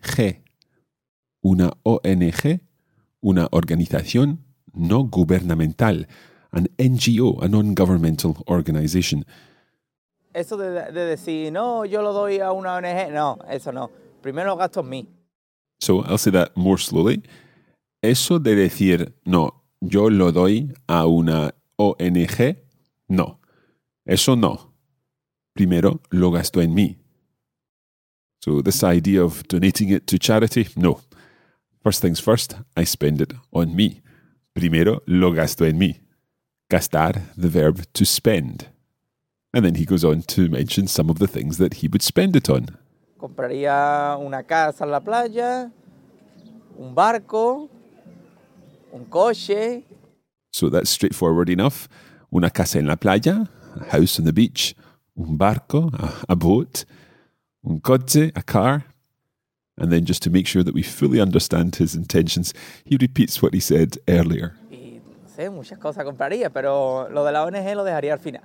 Una 1.45 1.71
ONG, 1.85 2.59
una 3.23 3.47
organización 3.53 4.39
no 4.73 5.05
gubernamental, 5.05 6.05
an 6.51 6.67
NGO, 6.77 7.41
a 7.41 7.47
non 7.47 7.73
governmental 7.73 8.35
organization. 8.49 9.23
Eso 10.33 10.57
de, 10.57 10.91
de, 10.91 11.05
decir, 11.05 11.53
no, 11.53 11.85
yo 11.85 12.01
lo 12.01 12.11
doy 12.11 12.41
a 12.41 12.51
una 12.51 12.75
ONG, 12.75 13.13
no, 13.13 13.39
eso 13.49 13.71
no. 13.71 13.89
Primero 14.21 14.49
lo 14.49 14.57
gasto 14.57 14.81
en 14.81 14.89
mí. 14.89 15.07
So 15.79 16.01
I'll 16.01 16.17
say 16.17 16.31
that 16.31 16.51
more 16.57 16.77
slowly. 16.77 17.23
Eso 18.01 18.39
de 18.39 18.57
decir, 18.57 19.13
no, 19.23 19.63
yo 19.79 20.09
lo 20.09 20.33
doy 20.33 20.73
a 20.89 21.07
una 21.07 21.55
ONG, 21.77 22.57
no. 23.07 23.39
Eso 24.05 24.35
no. 24.35 24.71
Primero 25.53 26.01
lo 26.11 26.31
gasto 26.31 26.61
en 26.61 26.73
mí. 26.73 26.97
So 28.41 28.61
this 28.61 28.83
idea 28.83 29.23
of 29.23 29.47
donating 29.47 29.89
it 29.89 30.05
to 30.07 30.19
charity, 30.19 30.67
no. 30.75 31.01
First 31.83 32.01
things 32.01 32.19
first, 32.19 32.55
I 32.77 32.83
spend 32.83 33.21
it 33.21 33.33
on 33.51 33.75
me. 33.75 34.01
Primero 34.53 35.01
lo 35.07 35.31
gasto 35.31 35.65
en 35.65 35.79
mí. 35.79 35.99
Gastar, 36.69 37.21
the 37.35 37.49
verb 37.49 37.85
to 37.93 38.05
spend. 38.05 38.67
And 39.53 39.65
then 39.65 39.75
he 39.75 39.85
goes 39.85 40.03
on 40.03 40.21
to 40.23 40.49
mention 40.49 40.87
some 40.87 41.09
of 41.09 41.19
the 41.19 41.27
things 41.27 41.57
that 41.57 41.75
he 41.75 41.87
would 41.87 42.01
spend 42.01 42.35
it 42.35 42.49
on. 42.49 42.77
Compraría 43.17 44.17
una 44.19 44.43
casa 44.43 44.83
en 44.83 44.91
la 44.91 44.99
playa, 44.99 45.71
un 46.77 46.93
barco, 46.93 47.69
un 48.91 49.05
coche. 49.05 49.83
So 50.51 50.69
that's 50.69 50.89
straightforward 50.89 51.49
enough. 51.49 51.87
Una 52.31 52.49
casa 52.49 52.79
en 52.79 52.87
la 52.87 52.95
playa, 52.95 53.49
a 53.75 53.83
house 53.91 54.19
on 54.19 54.25
the 54.25 54.33
beach, 54.33 54.75
un 55.17 55.37
barco, 55.37 55.89
a, 55.93 56.13
a 56.29 56.35
boat, 56.35 56.85
un 57.63 57.79
coche, 57.79 58.31
a 58.35 58.43
car. 58.43 58.85
And 59.77 59.91
then 59.91 60.05
just 60.05 60.23
to 60.23 60.29
make 60.29 60.47
sure 60.47 60.63
that 60.63 60.73
we 60.73 60.83
fully 60.83 61.19
understand 61.19 61.75
his 61.75 61.95
intentions, 61.95 62.53
he 62.85 62.97
repeats 62.97 63.41
what 63.41 63.53
he 63.53 63.59
said 63.59 63.97
earlier. 64.07 64.53
Sé, 65.35 65.49
muchas 65.49 65.77
cosas 65.79 66.05
compraría, 66.05 66.49
pero 66.49 67.09
lo 67.09 67.25
de 67.25 67.33
la 67.33 67.43
ONG 67.43 67.75
lo 67.75 67.83
dejaría 67.83 68.13
al 68.13 68.19
final. 68.19 68.43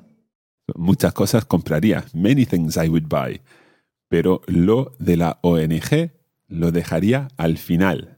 Muchas 0.76 1.12
cosas 1.12 1.44
compraría, 1.44 2.04
many 2.12 2.44
things 2.44 2.76
I 2.76 2.88
would 2.88 3.08
buy. 3.08 3.40
Pero 4.08 4.42
lo 4.48 4.92
de 4.98 5.16
la 5.16 5.38
ONG 5.42 6.10
lo 6.48 6.72
dejaría 6.72 7.28
al 7.36 7.58
final. 7.58 8.16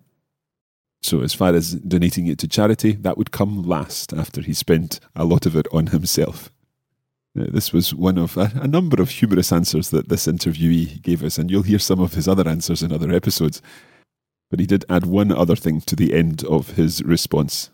So, 1.03 1.23
as 1.23 1.35
far 1.35 1.55
as 1.55 1.75
donating 1.75 2.29
it 2.29 2.39
to 2.39 2.49
charity, 2.49 2.93
that 2.93 3.19
would 3.19 3.33
come 3.33 3.63
last 3.63 4.13
after 4.13 4.41
he 4.41 4.55
spent 4.55 5.01
a 5.17 5.25
lot 5.25 5.47
of 5.47 5.57
it 5.57 5.67
on 5.73 5.89
himself. 5.89 6.51
Uh, 7.39 7.47
This 7.51 7.73
was 7.73 7.95
one 7.95 8.19
of 8.19 8.37
a, 8.37 8.51
a 8.61 8.69
number 8.69 9.01
of 9.01 9.11
humorous 9.11 9.53
answers 9.53 9.91
that 9.91 10.09
this 10.09 10.27
interviewee 10.27 11.01
gave 11.03 11.23
us, 11.23 11.39
and 11.39 11.51
you'll 11.51 11.63
hear 11.63 11.79
some 11.79 12.01
of 12.01 12.15
his 12.15 12.29
other 12.29 12.49
answers 12.49 12.83
in 12.83 12.93
other 12.93 13.13
episodes. 13.13 13.63
But 14.51 14.61
he 14.61 14.67
did 14.67 14.85
add 14.89 15.07
one 15.07 15.33
other 15.33 15.57
thing 15.57 15.81
to 15.83 15.97
the 15.97 16.13
end 16.13 16.45
of 16.45 16.77
his 16.77 17.03
response. 17.03 17.71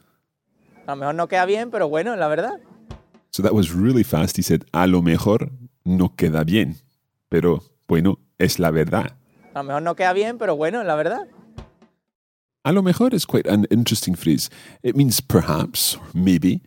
A 0.86 0.92
lo 0.92 0.96
mejor 0.96 1.12
no 1.14 1.26
queda 1.26 1.46
bien, 1.46 1.70
pero 1.70 1.88
bueno, 1.88 2.16
la 2.16 2.28
verdad. 2.28 2.60
So 3.30 3.42
that 3.42 3.52
was 3.52 3.72
really 3.72 4.02
fast. 4.04 4.36
He 4.36 4.42
said, 4.42 4.64
a 4.72 4.86
lo 4.86 5.02
mejor 5.02 5.50
no 5.84 6.08
queda 6.10 6.44
bien, 6.44 6.76
pero 7.30 7.62
bueno, 7.88 8.18
es 8.38 8.58
la 8.58 8.70
verdad. 8.70 9.12
A 9.54 9.58
lo 9.58 9.64
mejor 9.64 9.82
no 9.82 9.94
queda 9.94 10.14
bien, 10.14 10.38
pero 10.38 10.54
bueno, 10.56 10.84
la 10.84 10.94
verdad. 10.94 11.26
A 12.64 12.72
lo 12.72 12.80
mejor 12.80 13.12
is 13.12 13.24
quite 13.24 13.46
an 13.46 13.66
interesting 13.70 14.14
phrase. 14.14 14.48
It 14.82 14.96
means 14.96 15.20
perhaps, 15.20 15.96
or 15.96 16.06
maybe, 16.14 16.60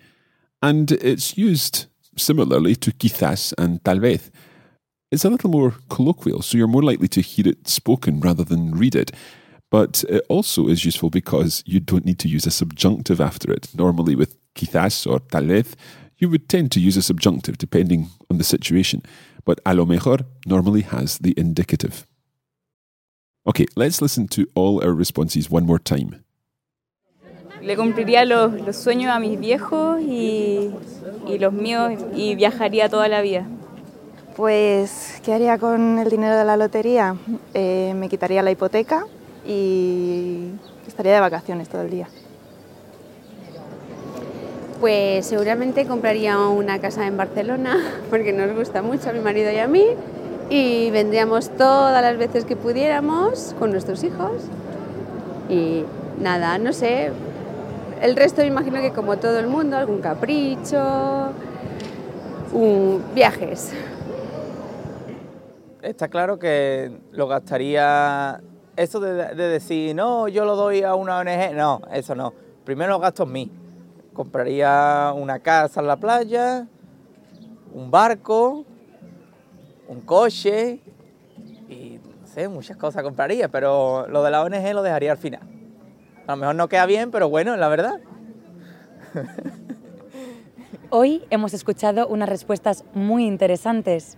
and 0.61 0.91
it's 0.91 1.37
used 1.37 1.87
similarly 2.21 2.75
to 2.75 2.91
quizás 2.91 3.53
and 3.57 3.83
tal 3.83 3.99
vez. 3.99 4.31
It's 5.11 5.25
a 5.25 5.29
little 5.29 5.49
more 5.49 5.73
colloquial, 5.89 6.41
so 6.41 6.57
you're 6.57 6.67
more 6.67 6.83
likely 6.83 7.09
to 7.09 7.21
hear 7.21 7.47
it 7.47 7.67
spoken 7.67 8.21
rather 8.21 8.45
than 8.45 8.77
read 8.77 8.95
it. 8.95 9.11
but 9.71 10.03
it 10.09 10.23
also 10.27 10.67
is 10.67 10.85
useful 10.85 11.09
because 11.09 11.63
you 11.65 11.79
don't 11.79 12.05
need 12.05 12.19
to 12.19 12.27
use 12.27 12.45
a 12.45 12.51
subjunctive 12.51 13.21
after 13.21 13.51
it. 13.51 13.69
Normally, 13.75 14.15
with 14.15 14.37
quizás 14.53 15.09
or 15.09 15.19
tal 15.19 15.45
vez, 15.45 15.75
you 16.17 16.29
would 16.29 16.49
tend 16.49 16.71
to 16.73 16.79
use 16.79 16.97
a 16.97 17.01
subjunctive 17.01 17.57
depending 17.57 18.09
on 18.29 18.37
the 18.37 18.43
situation, 18.43 19.01
but 19.45 19.59
a 19.65 19.73
lo 19.73 19.85
mejor 19.85 20.19
normally 20.45 20.81
has 20.81 21.17
the 21.19 21.33
indicative. 21.37 22.05
Okay, 23.47 23.65
let's 23.75 24.01
listen 24.01 24.27
to 24.27 24.45
all 24.53 24.83
our 24.83 24.93
responses 24.93 25.49
one 25.49 25.65
more 25.65 25.79
time. 25.79 26.23
Le 27.61 27.77
cumpliría 27.77 28.25
los, 28.25 28.53
los 28.53 28.75
sueños 28.75 29.11
a 29.11 29.19
mis 29.19 29.39
viejos 29.39 30.01
y, 30.01 30.71
y 31.27 31.37
los 31.39 31.53
míos 31.53 31.93
y 32.15 32.35
viajaría 32.35 32.89
toda 32.89 33.07
la 33.07 33.21
vida. 33.21 33.45
Pues, 34.35 35.21
¿qué 35.23 35.33
haría 35.33 35.57
con 35.57 35.99
el 35.99 36.09
dinero 36.09 36.37
de 36.37 36.45
la 36.45 36.57
lotería? 36.57 37.15
Eh, 37.53 37.93
me 37.95 38.09
quitaría 38.09 38.41
la 38.41 38.49
hipoteca 38.49 39.05
y 39.45 40.47
estaría 40.87 41.13
de 41.13 41.19
vacaciones 41.19 41.67
todo 41.69 41.81
el 41.81 41.89
día. 41.91 42.07
Pues 44.79 45.27
seguramente 45.27 45.85
compraría 45.85 46.39
una 46.39 46.79
casa 46.79 47.05
en 47.05 47.17
Barcelona, 47.17 47.77
porque 48.09 48.33
nos 48.33 48.55
gusta 48.55 48.81
mucho 48.81 49.09
a 49.09 49.13
mi 49.13 49.19
marido 49.19 49.51
y 49.51 49.57
a 49.57 49.67
mí, 49.67 49.85
y 50.49 50.89
vendríamos 50.91 51.49
todas 51.49 52.01
las 52.01 52.17
veces 52.17 52.45
que 52.45 52.55
pudiéramos 52.55 53.53
con 53.59 53.71
nuestros 53.71 54.03
hijos. 54.03 54.31
Y 55.49 55.83
nada, 56.19 56.57
no 56.57 56.71
sé, 56.71 57.11
el 58.01 58.15
resto 58.15 58.41
me 58.41 58.47
imagino 58.47 58.81
que 58.81 58.91
como 58.91 59.17
todo 59.17 59.39
el 59.39 59.47
mundo, 59.47 59.77
algún 59.77 59.99
capricho, 60.01 60.77
un- 62.53 63.03
viajes. 63.13 63.73
Está 65.81 66.07
claro 66.07 66.37
que 66.37 66.91
lo 67.11 67.27
gastaría. 67.27 68.41
Eso 68.75 68.99
de, 68.99 69.13
de 69.35 69.47
decir, 69.47 69.95
no, 69.95 70.27
yo 70.27 70.45
lo 70.45 70.55
doy 70.55 70.83
a 70.83 70.95
una 70.95 71.19
ONG, 71.19 71.53
no, 71.55 71.81
eso 71.91 72.15
no. 72.15 72.33
Primero 72.63 72.91
lo 72.93 72.99
gasto 72.99 73.23
en 73.23 73.31
mí. 73.31 73.51
Compraría 74.13 75.11
una 75.15 75.39
casa 75.39 75.79
en 75.81 75.87
la 75.87 75.97
playa, 75.97 76.67
un 77.73 77.89
barco, 77.91 78.65
un 79.87 80.01
coche 80.01 80.79
y 81.69 81.99
no 82.21 82.27
sé, 82.27 82.47
muchas 82.47 82.77
cosas 82.77 83.03
compraría, 83.03 83.47
pero 83.49 84.07
lo 84.07 84.23
de 84.23 84.31
la 84.31 84.41
ONG 84.43 84.73
lo 84.73 84.83
dejaría 84.83 85.11
al 85.11 85.17
final. 85.17 85.40
A 86.27 86.31
lo 86.31 86.37
mejor 86.37 86.55
no 86.55 86.69
queda 86.69 86.85
bien, 86.85 87.11
pero 87.11 87.29
bueno, 87.29 87.57
la 87.57 87.67
verdad. 87.67 87.99
Hoy 90.89 91.23
hemos 91.29 91.53
escuchado 91.53 92.07
unas 92.07 92.29
respuestas 92.29 92.83
muy 92.93 93.25
interesantes. 93.25 94.17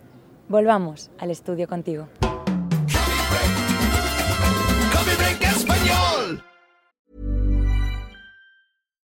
Volvamos 0.49 1.11
al 1.19 1.31
estudio 1.31 1.67
contigo. 1.67 2.07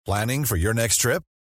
Planning 0.06 0.46
for 0.46 0.58
your 0.58 0.74
next 0.74 1.02
trip? 1.02 1.24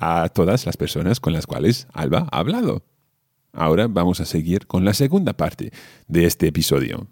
a 0.00 0.28
todas 0.30 0.66
las 0.66 0.76
personas 0.76 1.20
con 1.20 1.32
las 1.32 1.46
cuales 1.46 1.86
Alba 1.92 2.26
ha 2.32 2.38
hablado. 2.38 2.82
Ahora 3.52 3.86
vamos 3.88 4.20
a 4.20 4.24
seguir 4.24 4.66
con 4.66 4.84
la 4.84 4.94
segunda 4.94 5.34
parte 5.34 5.72
de 6.08 6.24
este 6.24 6.48
episodio. 6.48 7.06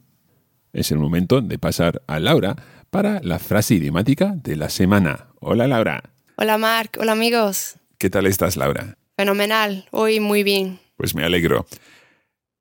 Es 0.72 0.90
el 0.90 0.98
momento 0.98 1.40
de 1.40 1.59
pasar 1.59 2.03
a 2.07 2.18
Laura 2.18 2.57
para 2.90 3.20
la 3.22 3.38
frase 3.38 3.74
idiomática 3.74 4.35
de 4.37 4.57
la 4.57 4.70
semana. 4.70 5.29
Hola 5.40 5.66
Laura. 5.66 6.03
Hola 6.37 6.59
Marc, 6.59 6.96
hola 7.01 7.12
amigos. 7.12 7.77
¿Qué 7.98 8.11
tal 8.11 8.27
estás 8.27 8.57
Laura? 8.57 8.96
Fenomenal, 9.16 9.87
hoy 9.90 10.20
muy 10.20 10.42
bien. 10.42 10.79
Pues 10.96 11.14
me 11.14 11.24
alegro. 11.24 11.66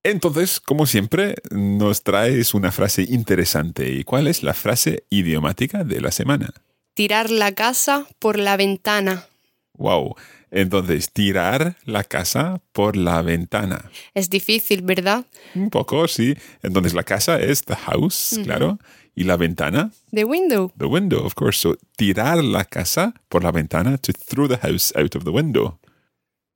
Entonces, 0.03 0.59
como 0.59 0.85
siempre, 0.85 1.35
nos 1.51 2.03
traes 2.03 2.53
una 2.53 2.71
frase 2.71 3.03
interesante. 3.03 3.91
¿Y 3.91 4.03
cuál 4.03 4.27
es 4.27 4.41
la 4.41 4.53
frase 4.53 5.03
idiomática 5.09 5.83
de 5.83 6.01
la 6.01 6.11
semana? 6.11 6.53
Tirar 6.93 7.29
la 7.29 7.51
casa 7.51 8.07
por 8.17 8.39
la 8.39 8.57
ventana. 8.57 9.25
Wow. 9.77 10.15
Entonces, 10.51 11.11
tirar 11.11 11.75
la 11.85 12.03
casa 12.03 12.61
por 12.71 12.95
la 12.95 13.21
ventana. 13.21 13.89
Es 14.13 14.29
difícil, 14.29 14.81
¿verdad? 14.81 15.25
Un 15.55 15.69
poco, 15.69 16.07
sí. 16.07 16.35
Entonces, 16.63 16.93
la 16.93 17.03
casa 17.03 17.39
es 17.39 17.63
the 17.63 17.75
house, 17.75 18.33
Ujú. 18.33 18.43
claro. 18.43 18.79
Y 19.15 19.23
la 19.23 19.35
ventana, 19.35 19.91
The 20.11 20.25
window. 20.25 20.71
the 20.77 20.85
window, 20.85 21.25
of 21.25 21.33
course. 21.33 21.59
So, 21.59 21.75
tirar 21.97 22.43
la 22.43 22.63
casa 22.65 23.13
por 23.29 23.43
la 23.43 23.51
ventana, 23.51 23.97
to 23.97 24.13
throw 24.13 24.47
the 24.47 24.57
house 24.57 24.93
out 24.95 25.15
of 25.15 25.23
the 25.23 25.31
window. 25.31 25.79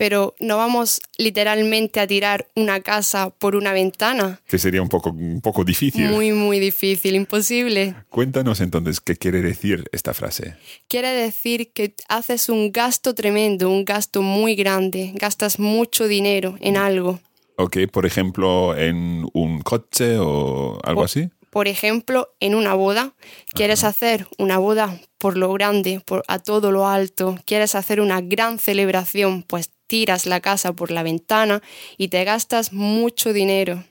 Pero 0.02 0.34
no 0.40 0.58
vamos 0.58 1.00
literalmente 1.20 2.00
a 2.00 2.08
tirar 2.08 2.48
una 2.56 2.80
casa 2.80 3.30
por 3.30 3.56
una 3.56 3.72
ventana. 3.72 4.42
Que 4.48 4.58
sería 4.58 4.82
un 4.82 4.90
poco, 4.90 5.12
un 5.12 5.42
poco 5.42 5.64
difícil. 5.64 6.10
Muy, 6.10 6.32
muy 6.32 6.58
difícil, 6.58 7.14
imposible. 7.14 7.94
Cuéntanos 8.10 8.62
entonces 8.62 9.00
qué 9.00 9.16
quiere 9.16 9.44
decir 9.44 9.88
esta 9.92 10.16
frase. 10.16 10.56
Quiere 10.88 11.10
decir 11.10 11.72
que 11.72 11.94
haces 12.10 12.50
un 12.50 12.72
gasto 12.72 13.14
tremendo, 13.14 13.70
un 13.70 13.86
gasto 13.86 14.24
muy 14.24 14.56
grande, 14.56 15.12
gastas 15.14 15.60
mucho 15.60 16.08
dinero 16.08 16.58
en 16.62 16.78
algo. 16.78 17.20
Ok, 17.58 17.78
por 17.92 18.08
ejemplo, 18.08 18.76
en 18.76 19.28
un 19.34 19.62
coche 19.62 20.18
o 20.18 20.80
algo 20.84 21.04
así. 21.04 21.30
Por 21.52 21.68
ejemplo, 21.68 22.34
en 22.40 22.56
una 22.56 22.74
boda, 22.74 23.14
quieres 23.54 23.84
hacer 23.84 24.26
una 24.40 24.58
boda 24.58 25.00
por 25.20 25.38
lo 25.38 25.54
grande, 25.54 26.02
por, 26.04 26.24
a 26.28 26.40
todo 26.40 26.72
lo 26.72 26.88
alto, 26.88 27.38
quieres 27.46 27.76
hacer 27.76 28.02
una 28.02 28.22
gran 28.22 28.58
celebración, 28.58 29.44
pues 29.44 29.70
tiras 29.92 30.26
la 30.26 30.40
casa 30.40 30.72
por 30.72 30.90
la 30.90 31.04
ventana 31.04 31.62
y 31.98 32.08
te 32.08 32.24
gastas 32.24 32.72
mucho 32.72 33.34
dinero. 33.34 33.84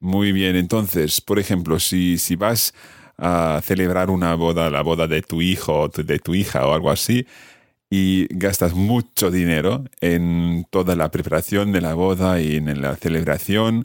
Muy 0.00 0.32
bien, 0.32 0.56
entonces, 0.56 1.20
por 1.20 1.38
ejemplo, 1.38 1.78
si, 1.78 2.18
si 2.18 2.34
vas 2.34 2.74
a 3.16 3.60
celebrar 3.62 4.10
una 4.10 4.34
boda, 4.34 4.68
la 4.68 4.82
boda 4.82 5.06
de 5.06 5.22
tu 5.22 5.42
hijo 5.42 5.82
o 5.82 5.88
de 5.88 6.18
tu 6.18 6.34
hija 6.34 6.66
o 6.66 6.74
algo 6.74 6.90
así, 6.90 7.24
y 7.88 8.26
gastas 8.30 8.74
mucho 8.74 9.30
dinero 9.30 9.84
en 10.00 10.66
toda 10.70 10.96
la 10.96 11.12
preparación 11.12 11.70
de 11.70 11.80
la 11.80 11.94
boda 11.94 12.40
y 12.40 12.56
en 12.56 12.80
la 12.80 12.96
celebración, 12.96 13.84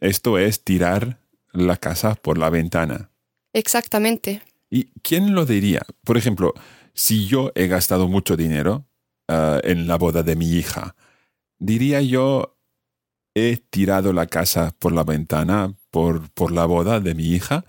esto 0.00 0.38
es 0.38 0.64
tirar 0.64 1.20
la 1.52 1.76
casa 1.76 2.16
por 2.16 2.36
la 2.36 2.50
ventana. 2.50 3.10
Exactamente. 3.52 4.42
¿Y 4.68 4.86
quién 5.02 5.36
lo 5.36 5.46
diría? 5.46 5.82
Por 6.02 6.16
ejemplo, 6.16 6.52
si 6.94 7.28
yo 7.28 7.52
he 7.54 7.68
gastado 7.68 8.08
mucho 8.08 8.36
dinero 8.36 8.86
ah, 9.28 9.60
en 9.62 9.86
la 9.86 9.96
boda 9.96 10.22
de 10.22 10.36
mi 10.36 10.50
hija, 10.50 10.94
diría 11.58 12.00
yo, 12.00 12.56
he 13.34 13.58
tirado 13.58 14.12
la 14.12 14.26
casa 14.26 14.74
por 14.78 14.92
la 14.92 15.04
ventana 15.04 15.74
por, 15.90 16.30
por 16.30 16.52
la 16.52 16.64
boda 16.64 17.00
de 17.00 17.14
mi 17.14 17.24
hija. 17.24 17.64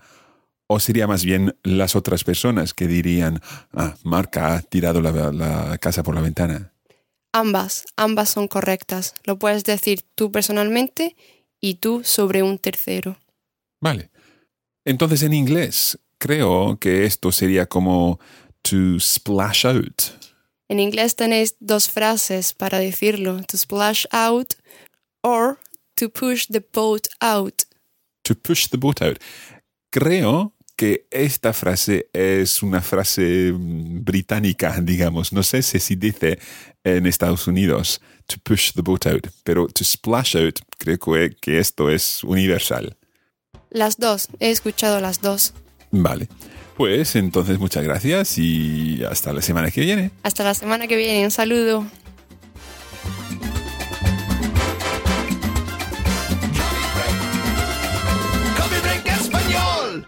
¿O 0.70 0.80
sería 0.80 1.06
más 1.06 1.24
bien 1.24 1.56
las 1.62 1.96
otras 1.96 2.24
personas 2.24 2.74
que 2.74 2.86
dirían, 2.86 3.40
ah, 3.72 3.96
Marca 4.02 4.54
ha 4.54 4.60
tirado 4.60 5.00
la, 5.00 5.32
la 5.32 5.78
casa 5.78 6.02
por 6.02 6.14
la 6.14 6.20
ventana? 6.20 6.72
Ambas, 7.32 7.86
ambas 7.96 8.30
son 8.30 8.48
correctas. 8.48 9.14
Lo 9.24 9.38
puedes 9.38 9.64
decir 9.64 10.02
tú 10.14 10.30
personalmente 10.30 11.16
y 11.60 11.74
tú 11.74 12.02
sobre 12.04 12.42
un 12.42 12.58
tercero. 12.58 13.18
Vale. 13.80 14.10
Entonces 14.84 15.22
en 15.22 15.34
inglés 15.34 15.98
creo 16.18 16.78
que 16.78 17.04
esto 17.04 17.32
sería 17.32 17.66
como 17.66 18.18
to 18.62 18.98
splash 18.98 19.66
out. 19.66 20.17
En 20.68 20.78
inglés 20.78 21.16
tenéis 21.16 21.56
dos 21.60 21.88
frases 21.88 22.52
para 22.52 22.78
decirlo, 22.78 23.42
to 23.44 23.56
splash 23.56 24.06
out 24.12 24.54
or 25.22 25.58
to 25.96 26.08
push 26.08 26.46
the 26.46 26.60
boat 26.60 27.08
out. 27.20 27.68
to 28.28 28.34
push 28.34 28.68
the 28.68 28.76
boat 28.76 29.02
out. 29.02 29.18
Creo 29.90 30.52
que 30.76 31.06
esta 31.10 31.52
frase 31.52 32.08
es 32.12 32.62
una 32.62 32.80
frase 32.80 33.52
mm, 33.52 34.04
británica, 34.04 34.78
digamos. 34.80 35.32
No 35.32 35.42
sé 35.42 35.62
si 35.62 35.80
se 35.80 35.96
dice 35.96 36.38
en 36.84 37.06
Estados 37.06 37.46
Unidos 37.46 38.00
to 38.26 38.36
push 38.44 38.72
the 38.74 38.82
boat 38.82 39.06
out, 39.06 39.26
pero 39.44 39.66
to 39.66 39.84
splash 39.84 40.36
out 40.36 40.60
creo 40.78 40.98
que 41.40 41.58
esto 41.58 41.90
es 41.90 42.22
universal. 42.22 42.96
Las 43.70 43.96
dos, 43.96 44.28
he 44.40 44.50
escuchado 44.50 45.00
las 45.00 45.20
dos. 45.20 45.54
Vale. 45.90 46.28
Pues 46.78 47.16
entonces 47.16 47.58
muchas 47.58 47.82
gracias 47.82 48.38
y 48.38 49.02
hasta 49.02 49.32
la 49.32 49.42
semana 49.42 49.68
que 49.68 49.80
viene. 49.80 50.12
Hasta 50.22 50.44
la 50.44 50.54
semana 50.54 50.86
que 50.86 50.96
viene, 50.96 51.24
un 51.24 51.32
saludo. 51.32 51.84
Coffee 58.56 58.80
Break 58.80 59.06
Español. 59.06 60.06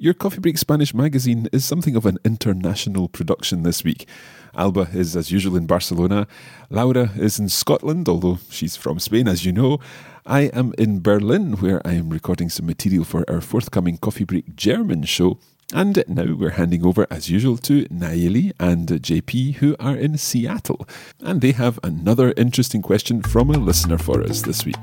Your 0.00 0.14
Coffee 0.14 0.40
Break 0.40 0.58
Spanish 0.58 0.92
magazine 0.92 1.48
is 1.52 1.64
something 1.64 1.94
of 1.94 2.06
an 2.06 2.18
international 2.24 3.08
production 3.08 3.62
this 3.62 3.84
week. 3.84 4.08
Alba 4.56 4.88
is, 4.92 5.14
as 5.14 5.30
usual, 5.30 5.56
in 5.56 5.66
Barcelona. 5.66 6.26
Laura 6.70 7.12
is 7.16 7.38
in 7.38 7.48
Scotland, 7.48 8.08
although 8.08 8.40
she's 8.50 8.74
from 8.74 8.98
Spain, 8.98 9.28
as 9.28 9.44
you 9.44 9.52
know. 9.52 9.78
I 10.26 10.50
am 10.52 10.74
in 10.76 11.02
Berlin, 11.02 11.52
where 11.60 11.80
I 11.86 11.92
am 11.92 12.10
recording 12.10 12.48
some 12.48 12.66
material 12.66 13.04
for 13.04 13.24
our 13.30 13.40
forthcoming 13.40 13.96
Coffee 13.96 14.24
Break 14.24 14.56
German 14.56 15.04
show. 15.04 15.38
And 15.74 16.02
now 16.08 16.34
we're 16.34 16.50
handing 16.50 16.86
over, 16.86 17.06
as 17.10 17.28
usual, 17.28 17.58
to 17.58 17.84
Nayeli 17.86 18.52
and 18.58 18.88
JP, 18.88 19.56
who 19.56 19.76
are 19.78 19.94
in 19.94 20.16
Seattle. 20.16 20.88
And 21.20 21.42
they 21.42 21.52
have 21.52 21.78
another 21.82 22.32
interesting 22.38 22.80
question 22.80 23.20
from 23.20 23.50
a 23.50 23.58
listener 23.58 23.98
for 23.98 24.22
us 24.22 24.40
this 24.40 24.64
week. 24.64 24.82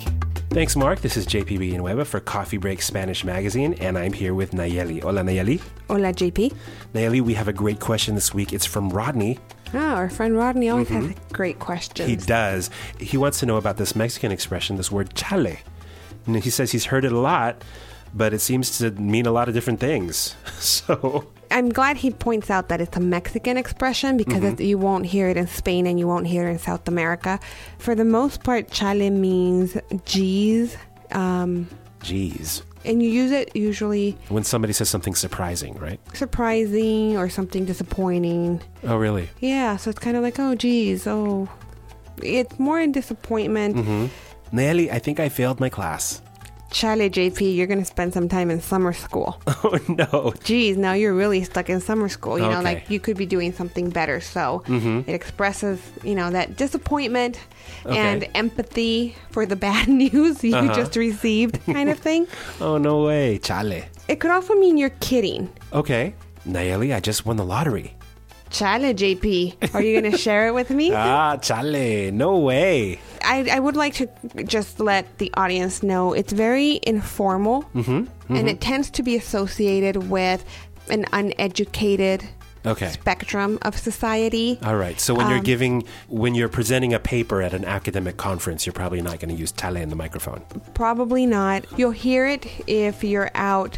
Thanks, 0.51 0.75
Mark. 0.75 1.01
This 1.01 1.17
is 1.17 1.25
JP 1.25 1.57
Villanueva 1.57 2.05
for 2.05 2.19
Coffee 2.19 2.57
Break 2.57 2.83
Spanish 2.83 3.23
Magazine, 3.23 3.73
and 3.75 3.97
I'm 3.97 4.13
here 4.13 4.35
with 4.35 4.51
Nayeli. 4.51 5.01
Hola, 5.01 5.21
Nayeli. 5.21 5.59
Hola, 5.87 6.13
JP. 6.13 6.53
Nayeli, 6.93 7.19
we 7.19 7.33
have 7.33 7.47
a 7.47 7.53
great 7.53 7.79
question 7.79 8.13
this 8.13 8.31
week. 8.31 8.53
It's 8.53 8.67
from 8.67 8.89
Rodney. 8.91 9.39
Oh, 9.73 9.79
our 9.79 10.09
friend 10.09 10.37
Rodney 10.37 10.69
always 10.69 10.89
has 10.89 11.03
mm-hmm. 11.03 11.33
great 11.33 11.57
questions. 11.57 12.07
He 12.07 12.15
does. 12.15 12.69
He 12.99 13.17
wants 13.17 13.39
to 13.39 13.47
know 13.47 13.57
about 13.57 13.77
this 13.77 13.95
Mexican 13.95 14.31
expression, 14.31 14.77
this 14.77 14.91
word 14.91 15.15
chale. 15.15 15.57
And 16.27 16.43
he 16.43 16.51
says 16.51 16.71
he's 16.71 16.85
heard 16.85 17.05
it 17.05 17.11
a 17.11 17.19
lot, 17.19 17.63
but 18.15 18.33
it 18.33 18.39
seems 18.39 18.77
to 18.79 18.91
mean 18.91 19.25
a 19.25 19.31
lot 19.31 19.47
of 19.49 19.53
different 19.53 19.79
things. 19.79 20.35
So, 20.59 21.27
I'm 21.51 21.69
glad 21.69 21.97
he 21.97 22.09
points 22.11 22.49
out 22.49 22.69
that 22.69 22.81
it's 22.81 22.97
a 22.97 22.99
Mexican 22.99 23.55
expression 23.57 24.17
because 24.17 24.41
Mhm. 24.41 24.53
it, 24.59 24.63
you 24.63 24.77
won't 24.79 25.05
hear 25.05 25.29
it 25.29 25.37
in 25.37 25.47
Spain 25.47 25.85
and 25.85 25.99
you 25.99 26.07
won't 26.07 26.25
hear 26.27 26.47
it 26.47 26.51
in 26.51 26.59
South 26.59 26.87
America. 26.87 27.39
For 27.77 27.93
the 27.93 28.03
most 28.05 28.43
part, 28.43 28.71
chale 28.71 29.09
means 29.11 29.77
geez. 30.05 30.75
Um, 31.11 31.67
geez. 32.01 32.63
and 32.83 33.01
you 33.03 33.09
use 33.09 33.31
it 33.31 33.55
usually 33.55 34.15
When 34.29 34.43
somebody 34.43 34.73
says 34.73 34.89
something 34.89 35.15
surprising, 35.15 35.73
right? 35.79 35.99
surprising 36.13 37.17
or 37.17 37.29
something 37.29 37.65
disappointing. 37.65 38.61
Oh, 38.83 38.97
really? 38.97 39.29
Yeah, 39.39 39.77
so 39.77 39.89
it's 39.89 39.99
kind 39.99 40.15
of 40.17 40.23
like, 40.23 40.37
oh, 40.39 40.53
geez, 40.55 41.07
oh. 41.07 41.47
It's 42.21 42.57
more 42.59 42.79
in 42.79 42.91
disappointment. 42.91 43.75
Mm-hmm. 43.75 44.05
Nayeli, 44.57 44.91
I 44.91 44.99
think 44.99 45.19
I 45.19 45.29
failed 45.29 45.59
my 45.59 45.69
class. 45.69 46.21
Chale, 46.75 47.09
JP, 47.09 47.55
you're 47.55 47.67
going 47.67 47.79
to 47.79 47.85
spend 47.85 48.13
some 48.13 48.27
time 48.27 48.51
in 48.51 48.59
summer 48.59 48.91
school. 48.91 49.39
Oh, 49.63 49.79
no. 49.87 50.33
Geez, 50.43 50.75
now 50.75 50.91
you're 50.91 51.13
really 51.13 51.41
stuck 51.45 51.69
in 51.69 51.79
summer 51.79 52.09
school. 52.09 52.37
You 52.37 52.49
know, 52.49 52.61
like 52.61 52.89
you 52.89 52.99
could 52.99 53.15
be 53.17 53.25
doing 53.25 53.53
something 53.53 53.89
better. 53.89 54.19
So 54.19 54.61
Mhm. 54.67 55.07
it 55.07 55.13
expresses, 55.15 55.79
you 56.03 56.13
know, 56.15 56.29
that 56.31 56.57
disappointment 56.57 57.39
Okay. 57.85 57.97
and 57.97 58.27
empathy 58.35 59.15
for 59.31 59.45
the 59.45 59.55
bad 59.67 59.87
news 59.87 60.43
you 60.43 60.53
Uh-huh. 60.53 60.75
just 60.75 60.97
received, 60.97 61.59
kind 61.65 61.89
of 61.89 61.97
thing. 61.97 62.27
Oh, 62.61 62.77
no 62.77 63.03
way. 63.03 63.39
Chale. 63.39 63.83
It 64.09 64.19
could 64.19 64.31
also 64.31 64.53
mean 64.55 64.77
you're 64.77 64.97
kidding. 64.99 65.49
Okay. 65.71 66.13
Nayeli, 66.45 66.93
I 66.93 66.99
just 66.99 67.25
won 67.25 67.37
the 67.37 67.45
lottery. 67.45 67.95
Chale, 68.51 68.93
JP. 68.93 69.73
Are 69.73 69.81
you 69.81 69.99
going 69.99 70.11
to 70.11 70.17
share 70.17 70.47
it 70.47 70.53
with 70.53 70.69
me? 70.69 70.91
Ah, 70.93 71.37
chale. 71.37 72.11
No 72.11 72.37
way. 72.37 72.99
I, 73.25 73.47
I 73.51 73.59
would 73.59 73.75
like 73.75 73.93
to 73.95 74.07
just 74.45 74.79
let 74.79 75.17
the 75.17 75.31
audience 75.35 75.83
know 75.83 76.13
it's 76.13 76.33
very 76.33 76.79
informal 76.83 77.63
Mm-hmm. 77.75 78.35
and 78.35 78.49
it 78.49 78.61
tends 78.61 78.89
to 78.91 79.03
be 79.03 79.15
associated 79.15 79.95
with 80.09 80.43
an 80.89 81.05
uneducated 81.13 82.23
Okay. 82.67 82.89
spectrum 82.89 83.59
of 83.61 83.77
society. 83.77 84.57
All 84.63 84.75
right. 84.75 84.99
So 84.99 85.13
when 85.13 85.27
you're 85.29 85.37
Um, 85.37 85.43
giving, 85.43 85.83
when 86.09 86.33
you're 86.33 86.49
presenting 86.49 86.95
a 86.95 86.99
paper 86.99 87.43
at 87.43 87.53
an 87.53 87.63
academic 87.63 88.17
conference, 88.17 88.65
you're 88.65 88.73
probably 88.73 89.03
not 89.03 89.19
going 89.19 89.29
to 89.35 89.39
use 89.39 89.51
chale 89.51 89.75
in 89.75 89.89
the 89.89 89.95
microphone. 89.95 90.41
Probably 90.73 91.27
not. 91.27 91.63
You'll 91.77 91.91
hear 91.91 92.25
it 92.25 92.47
if 92.65 93.03
you're 93.03 93.29
out 93.35 93.77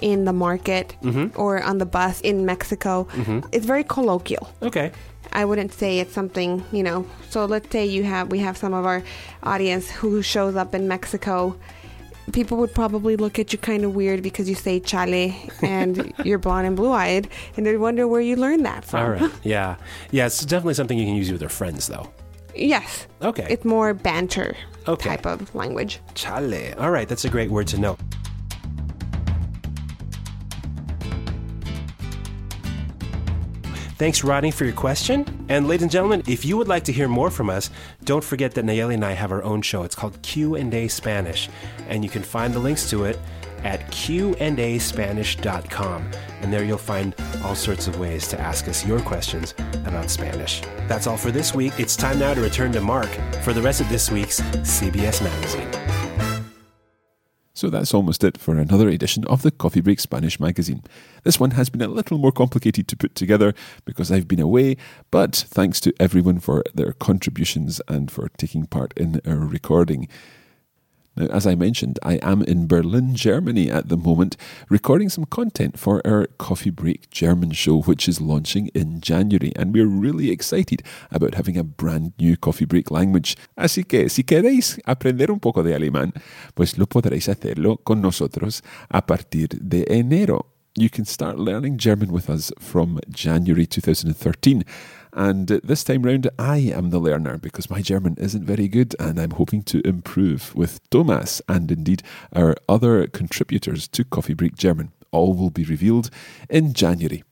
in 0.00 0.24
the 0.24 0.32
market 0.32 0.94
Mhm. 1.02 1.32
or 1.36 1.62
on 1.62 1.78
the 1.78 1.86
bus 1.86 2.20
in 2.20 2.44
Mexico. 2.46 3.06
Mhm. 3.12 3.44
It's 3.52 3.66
very 3.66 3.84
colloquial. 3.84 4.48
Okay. 4.62 4.90
I 5.32 5.44
wouldn't 5.44 5.72
say 5.74 5.98
it's 5.98 6.14
something, 6.14 6.64
you 6.72 6.82
know. 6.82 7.04
So 7.30 7.44
let's 7.44 7.70
say 7.70 7.84
you 7.84 8.04
have 8.04 8.30
we 8.30 8.38
have 8.38 8.56
some 8.56 8.72
of 8.72 8.86
our 8.86 9.02
audience 9.42 9.90
who 9.90 10.22
shows 10.22 10.56
up 10.56 10.74
in 10.74 10.88
Mexico. 10.88 11.54
People 12.32 12.58
would 12.58 12.74
probably 12.74 13.16
look 13.16 13.38
at 13.38 13.52
you 13.52 13.58
kind 13.58 13.84
of 13.84 13.94
weird 13.94 14.22
because 14.22 14.48
you 14.48 14.54
say 14.54 14.80
chale 14.80 15.32
and 15.62 16.12
you're 16.24 16.38
blonde 16.38 16.66
and 16.66 16.76
blue-eyed 16.76 17.28
and 17.56 17.64
they'd 17.64 17.78
wonder 17.78 18.06
where 18.06 18.20
you 18.20 18.36
learned 18.36 18.64
that 18.66 18.84
from. 18.84 19.00
All 19.00 19.10
right. 19.10 19.30
Yeah. 19.42 19.76
Yeah. 20.10 20.26
It's 20.26 20.44
definitely 20.44 20.74
something 20.74 20.98
you 20.98 21.06
can 21.06 21.14
use 21.16 21.32
with 21.32 21.40
your 21.40 21.50
friends, 21.50 21.86
though. 21.88 22.10
Yes. 22.54 23.06
Okay. 23.22 23.46
It's 23.48 23.64
more 23.64 23.94
banter 23.94 24.56
Okay. 24.86 25.10
type 25.10 25.26
of 25.26 25.54
language. 25.54 26.00
Chale. 26.14 26.74
All 26.78 26.90
right. 26.90 27.08
That's 27.08 27.24
a 27.24 27.28
great 27.30 27.50
word 27.50 27.66
to 27.68 27.78
know. 27.78 27.96
Thanks, 33.98 34.22
Rodney, 34.22 34.52
for 34.52 34.64
your 34.64 34.74
question. 34.74 35.46
And 35.48 35.66
ladies 35.66 35.82
and 35.82 35.90
gentlemen, 35.90 36.22
if 36.28 36.44
you 36.44 36.56
would 36.56 36.68
like 36.68 36.84
to 36.84 36.92
hear 36.92 37.08
more 37.08 37.30
from 37.30 37.50
us, 37.50 37.68
don't 38.04 38.22
forget 38.22 38.54
that 38.54 38.64
Nayeli 38.64 38.94
and 38.94 39.04
I 39.04 39.10
have 39.12 39.32
our 39.32 39.42
own 39.42 39.60
show. 39.60 39.82
It's 39.82 39.96
called 39.96 40.22
Q&A 40.22 40.86
Spanish, 40.86 41.48
and 41.88 42.04
you 42.04 42.10
can 42.10 42.22
find 42.22 42.54
the 42.54 42.60
links 42.60 42.88
to 42.90 43.06
it 43.06 43.18
at 43.64 43.80
qandaspanish.com. 43.90 46.10
And 46.42 46.52
there 46.52 46.62
you'll 46.62 46.78
find 46.78 47.12
all 47.42 47.56
sorts 47.56 47.88
of 47.88 47.98
ways 47.98 48.28
to 48.28 48.40
ask 48.40 48.68
us 48.68 48.86
your 48.86 49.00
questions 49.00 49.52
about 49.84 50.10
Spanish. 50.10 50.62
That's 50.86 51.08
all 51.08 51.16
for 51.16 51.32
this 51.32 51.52
week. 51.52 51.72
It's 51.76 51.96
time 51.96 52.20
now 52.20 52.34
to 52.34 52.40
return 52.40 52.70
to 52.72 52.80
Mark 52.80 53.10
for 53.42 53.52
the 53.52 53.62
rest 53.62 53.80
of 53.80 53.88
this 53.88 54.12
week's 54.12 54.40
CBS 54.40 55.24
Magazine. 55.24 55.97
So 57.58 57.70
that's 57.70 57.92
almost 57.92 58.22
it 58.22 58.38
for 58.38 58.56
another 58.56 58.88
edition 58.88 59.24
of 59.24 59.42
the 59.42 59.50
Coffee 59.50 59.80
Break 59.80 59.98
Spanish 59.98 60.38
magazine. 60.38 60.84
This 61.24 61.40
one 61.40 61.50
has 61.50 61.68
been 61.68 61.82
a 61.82 61.88
little 61.88 62.16
more 62.16 62.30
complicated 62.30 62.86
to 62.86 62.96
put 62.96 63.16
together 63.16 63.52
because 63.84 64.12
I've 64.12 64.28
been 64.28 64.38
away, 64.38 64.76
but 65.10 65.34
thanks 65.34 65.80
to 65.80 65.92
everyone 65.98 66.38
for 66.38 66.62
their 66.72 66.92
contributions 66.92 67.80
and 67.88 68.12
for 68.12 68.28
taking 68.36 68.66
part 68.66 68.94
in 68.96 69.20
our 69.26 69.38
recording. 69.38 70.06
Now, 71.18 71.26
as 71.34 71.48
I 71.48 71.56
mentioned, 71.56 71.98
I 72.04 72.14
am 72.22 72.42
in 72.42 72.68
Berlin, 72.68 73.16
Germany 73.16 73.68
at 73.68 73.88
the 73.88 73.96
moment, 73.96 74.36
recording 74.68 75.08
some 75.08 75.24
content 75.24 75.76
for 75.76 76.00
our 76.06 76.28
Coffee 76.38 76.70
Break 76.70 77.10
German 77.10 77.50
show, 77.50 77.82
which 77.82 78.08
is 78.08 78.20
launching 78.20 78.68
in 78.68 79.00
January, 79.00 79.52
and 79.56 79.74
we're 79.74 79.88
really 79.88 80.30
excited 80.30 80.80
about 81.10 81.34
having 81.34 81.56
a 81.56 81.64
brand 81.64 82.12
new 82.20 82.36
Coffee 82.36 82.66
Break 82.66 82.92
language. 82.92 83.36
Así 83.58 83.82
que, 83.82 84.08
si 84.08 84.22
queréis 84.22 84.78
aprender 84.86 85.32
un 85.32 85.40
poco 85.40 85.64
de 85.64 85.74
alemán, 85.74 86.12
pues 86.54 86.78
lo 86.78 86.86
podréis 86.86 87.28
hacerlo 87.28 87.78
con 87.78 88.00
nosotros 88.00 88.62
a 88.88 89.04
partir 89.04 89.48
de 89.60 89.86
enero. 89.88 90.46
You 90.76 90.88
can 90.88 91.04
start 91.04 91.40
learning 91.40 91.78
German 91.78 92.12
with 92.12 92.30
us 92.30 92.52
from 92.60 93.00
January 93.10 93.66
2013. 93.66 94.62
And 95.12 95.48
this 95.48 95.84
time 95.84 96.02
round, 96.02 96.28
I 96.38 96.58
am 96.58 96.90
the 96.90 96.98
learner 96.98 97.38
because 97.38 97.70
my 97.70 97.82
German 97.82 98.16
isn't 98.18 98.44
very 98.44 98.68
good 98.68 98.94
and 98.98 99.18
I'm 99.18 99.32
hoping 99.32 99.62
to 99.64 99.80
improve 99.86 100.54
with 100.54 100.80
Thomas 100.90 101.42
and 101.48 101.70
indeed 101.70 102.02
our 102.32 102.56
other 102.68 103.06
contributors 103.06 103.88
to 103.88 104.04
Coffee 104.04 104.34
Break 104.34 104.56
German. 104.56 104.92
All 105.10 105.34
will 105.34 105.50
be 105.50 105.64
revealed 105.64 106.10
in 106.50 106.72
January. 106.74 107.24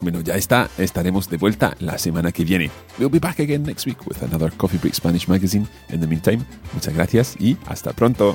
Bueno, 0.00 0.20
ya 0.20 0.36
está. 0.36 0.68
Estaremos 0.78 1.28
de 1.28 1.36
vuelta 1.36 1.76
la 1.78 1.98
semana 1.98 2.32
que 2.32 2.44
viene. 2.44 2.70
We'll 2.98 3.10
be 3.10 3.18
back 3.18 3.38
again 3.38 3.64
next 3.64 3.86
week 3.86 4.06
with 4.06 4.22
another 4.22 4.50
Coffee 4.50 4.78
Break 4.78 4.94
Spanish 4.94 5.28
magazine. 5.28 5.68
In 5.90 6.00
the 6.00 6.06
meantime, 6.06 6.44
muchas 6.72 6.94
gracias 6.94 7.36
y 7.38 7.58
hasta 7.66 7.92
pronto. 7.92 8.34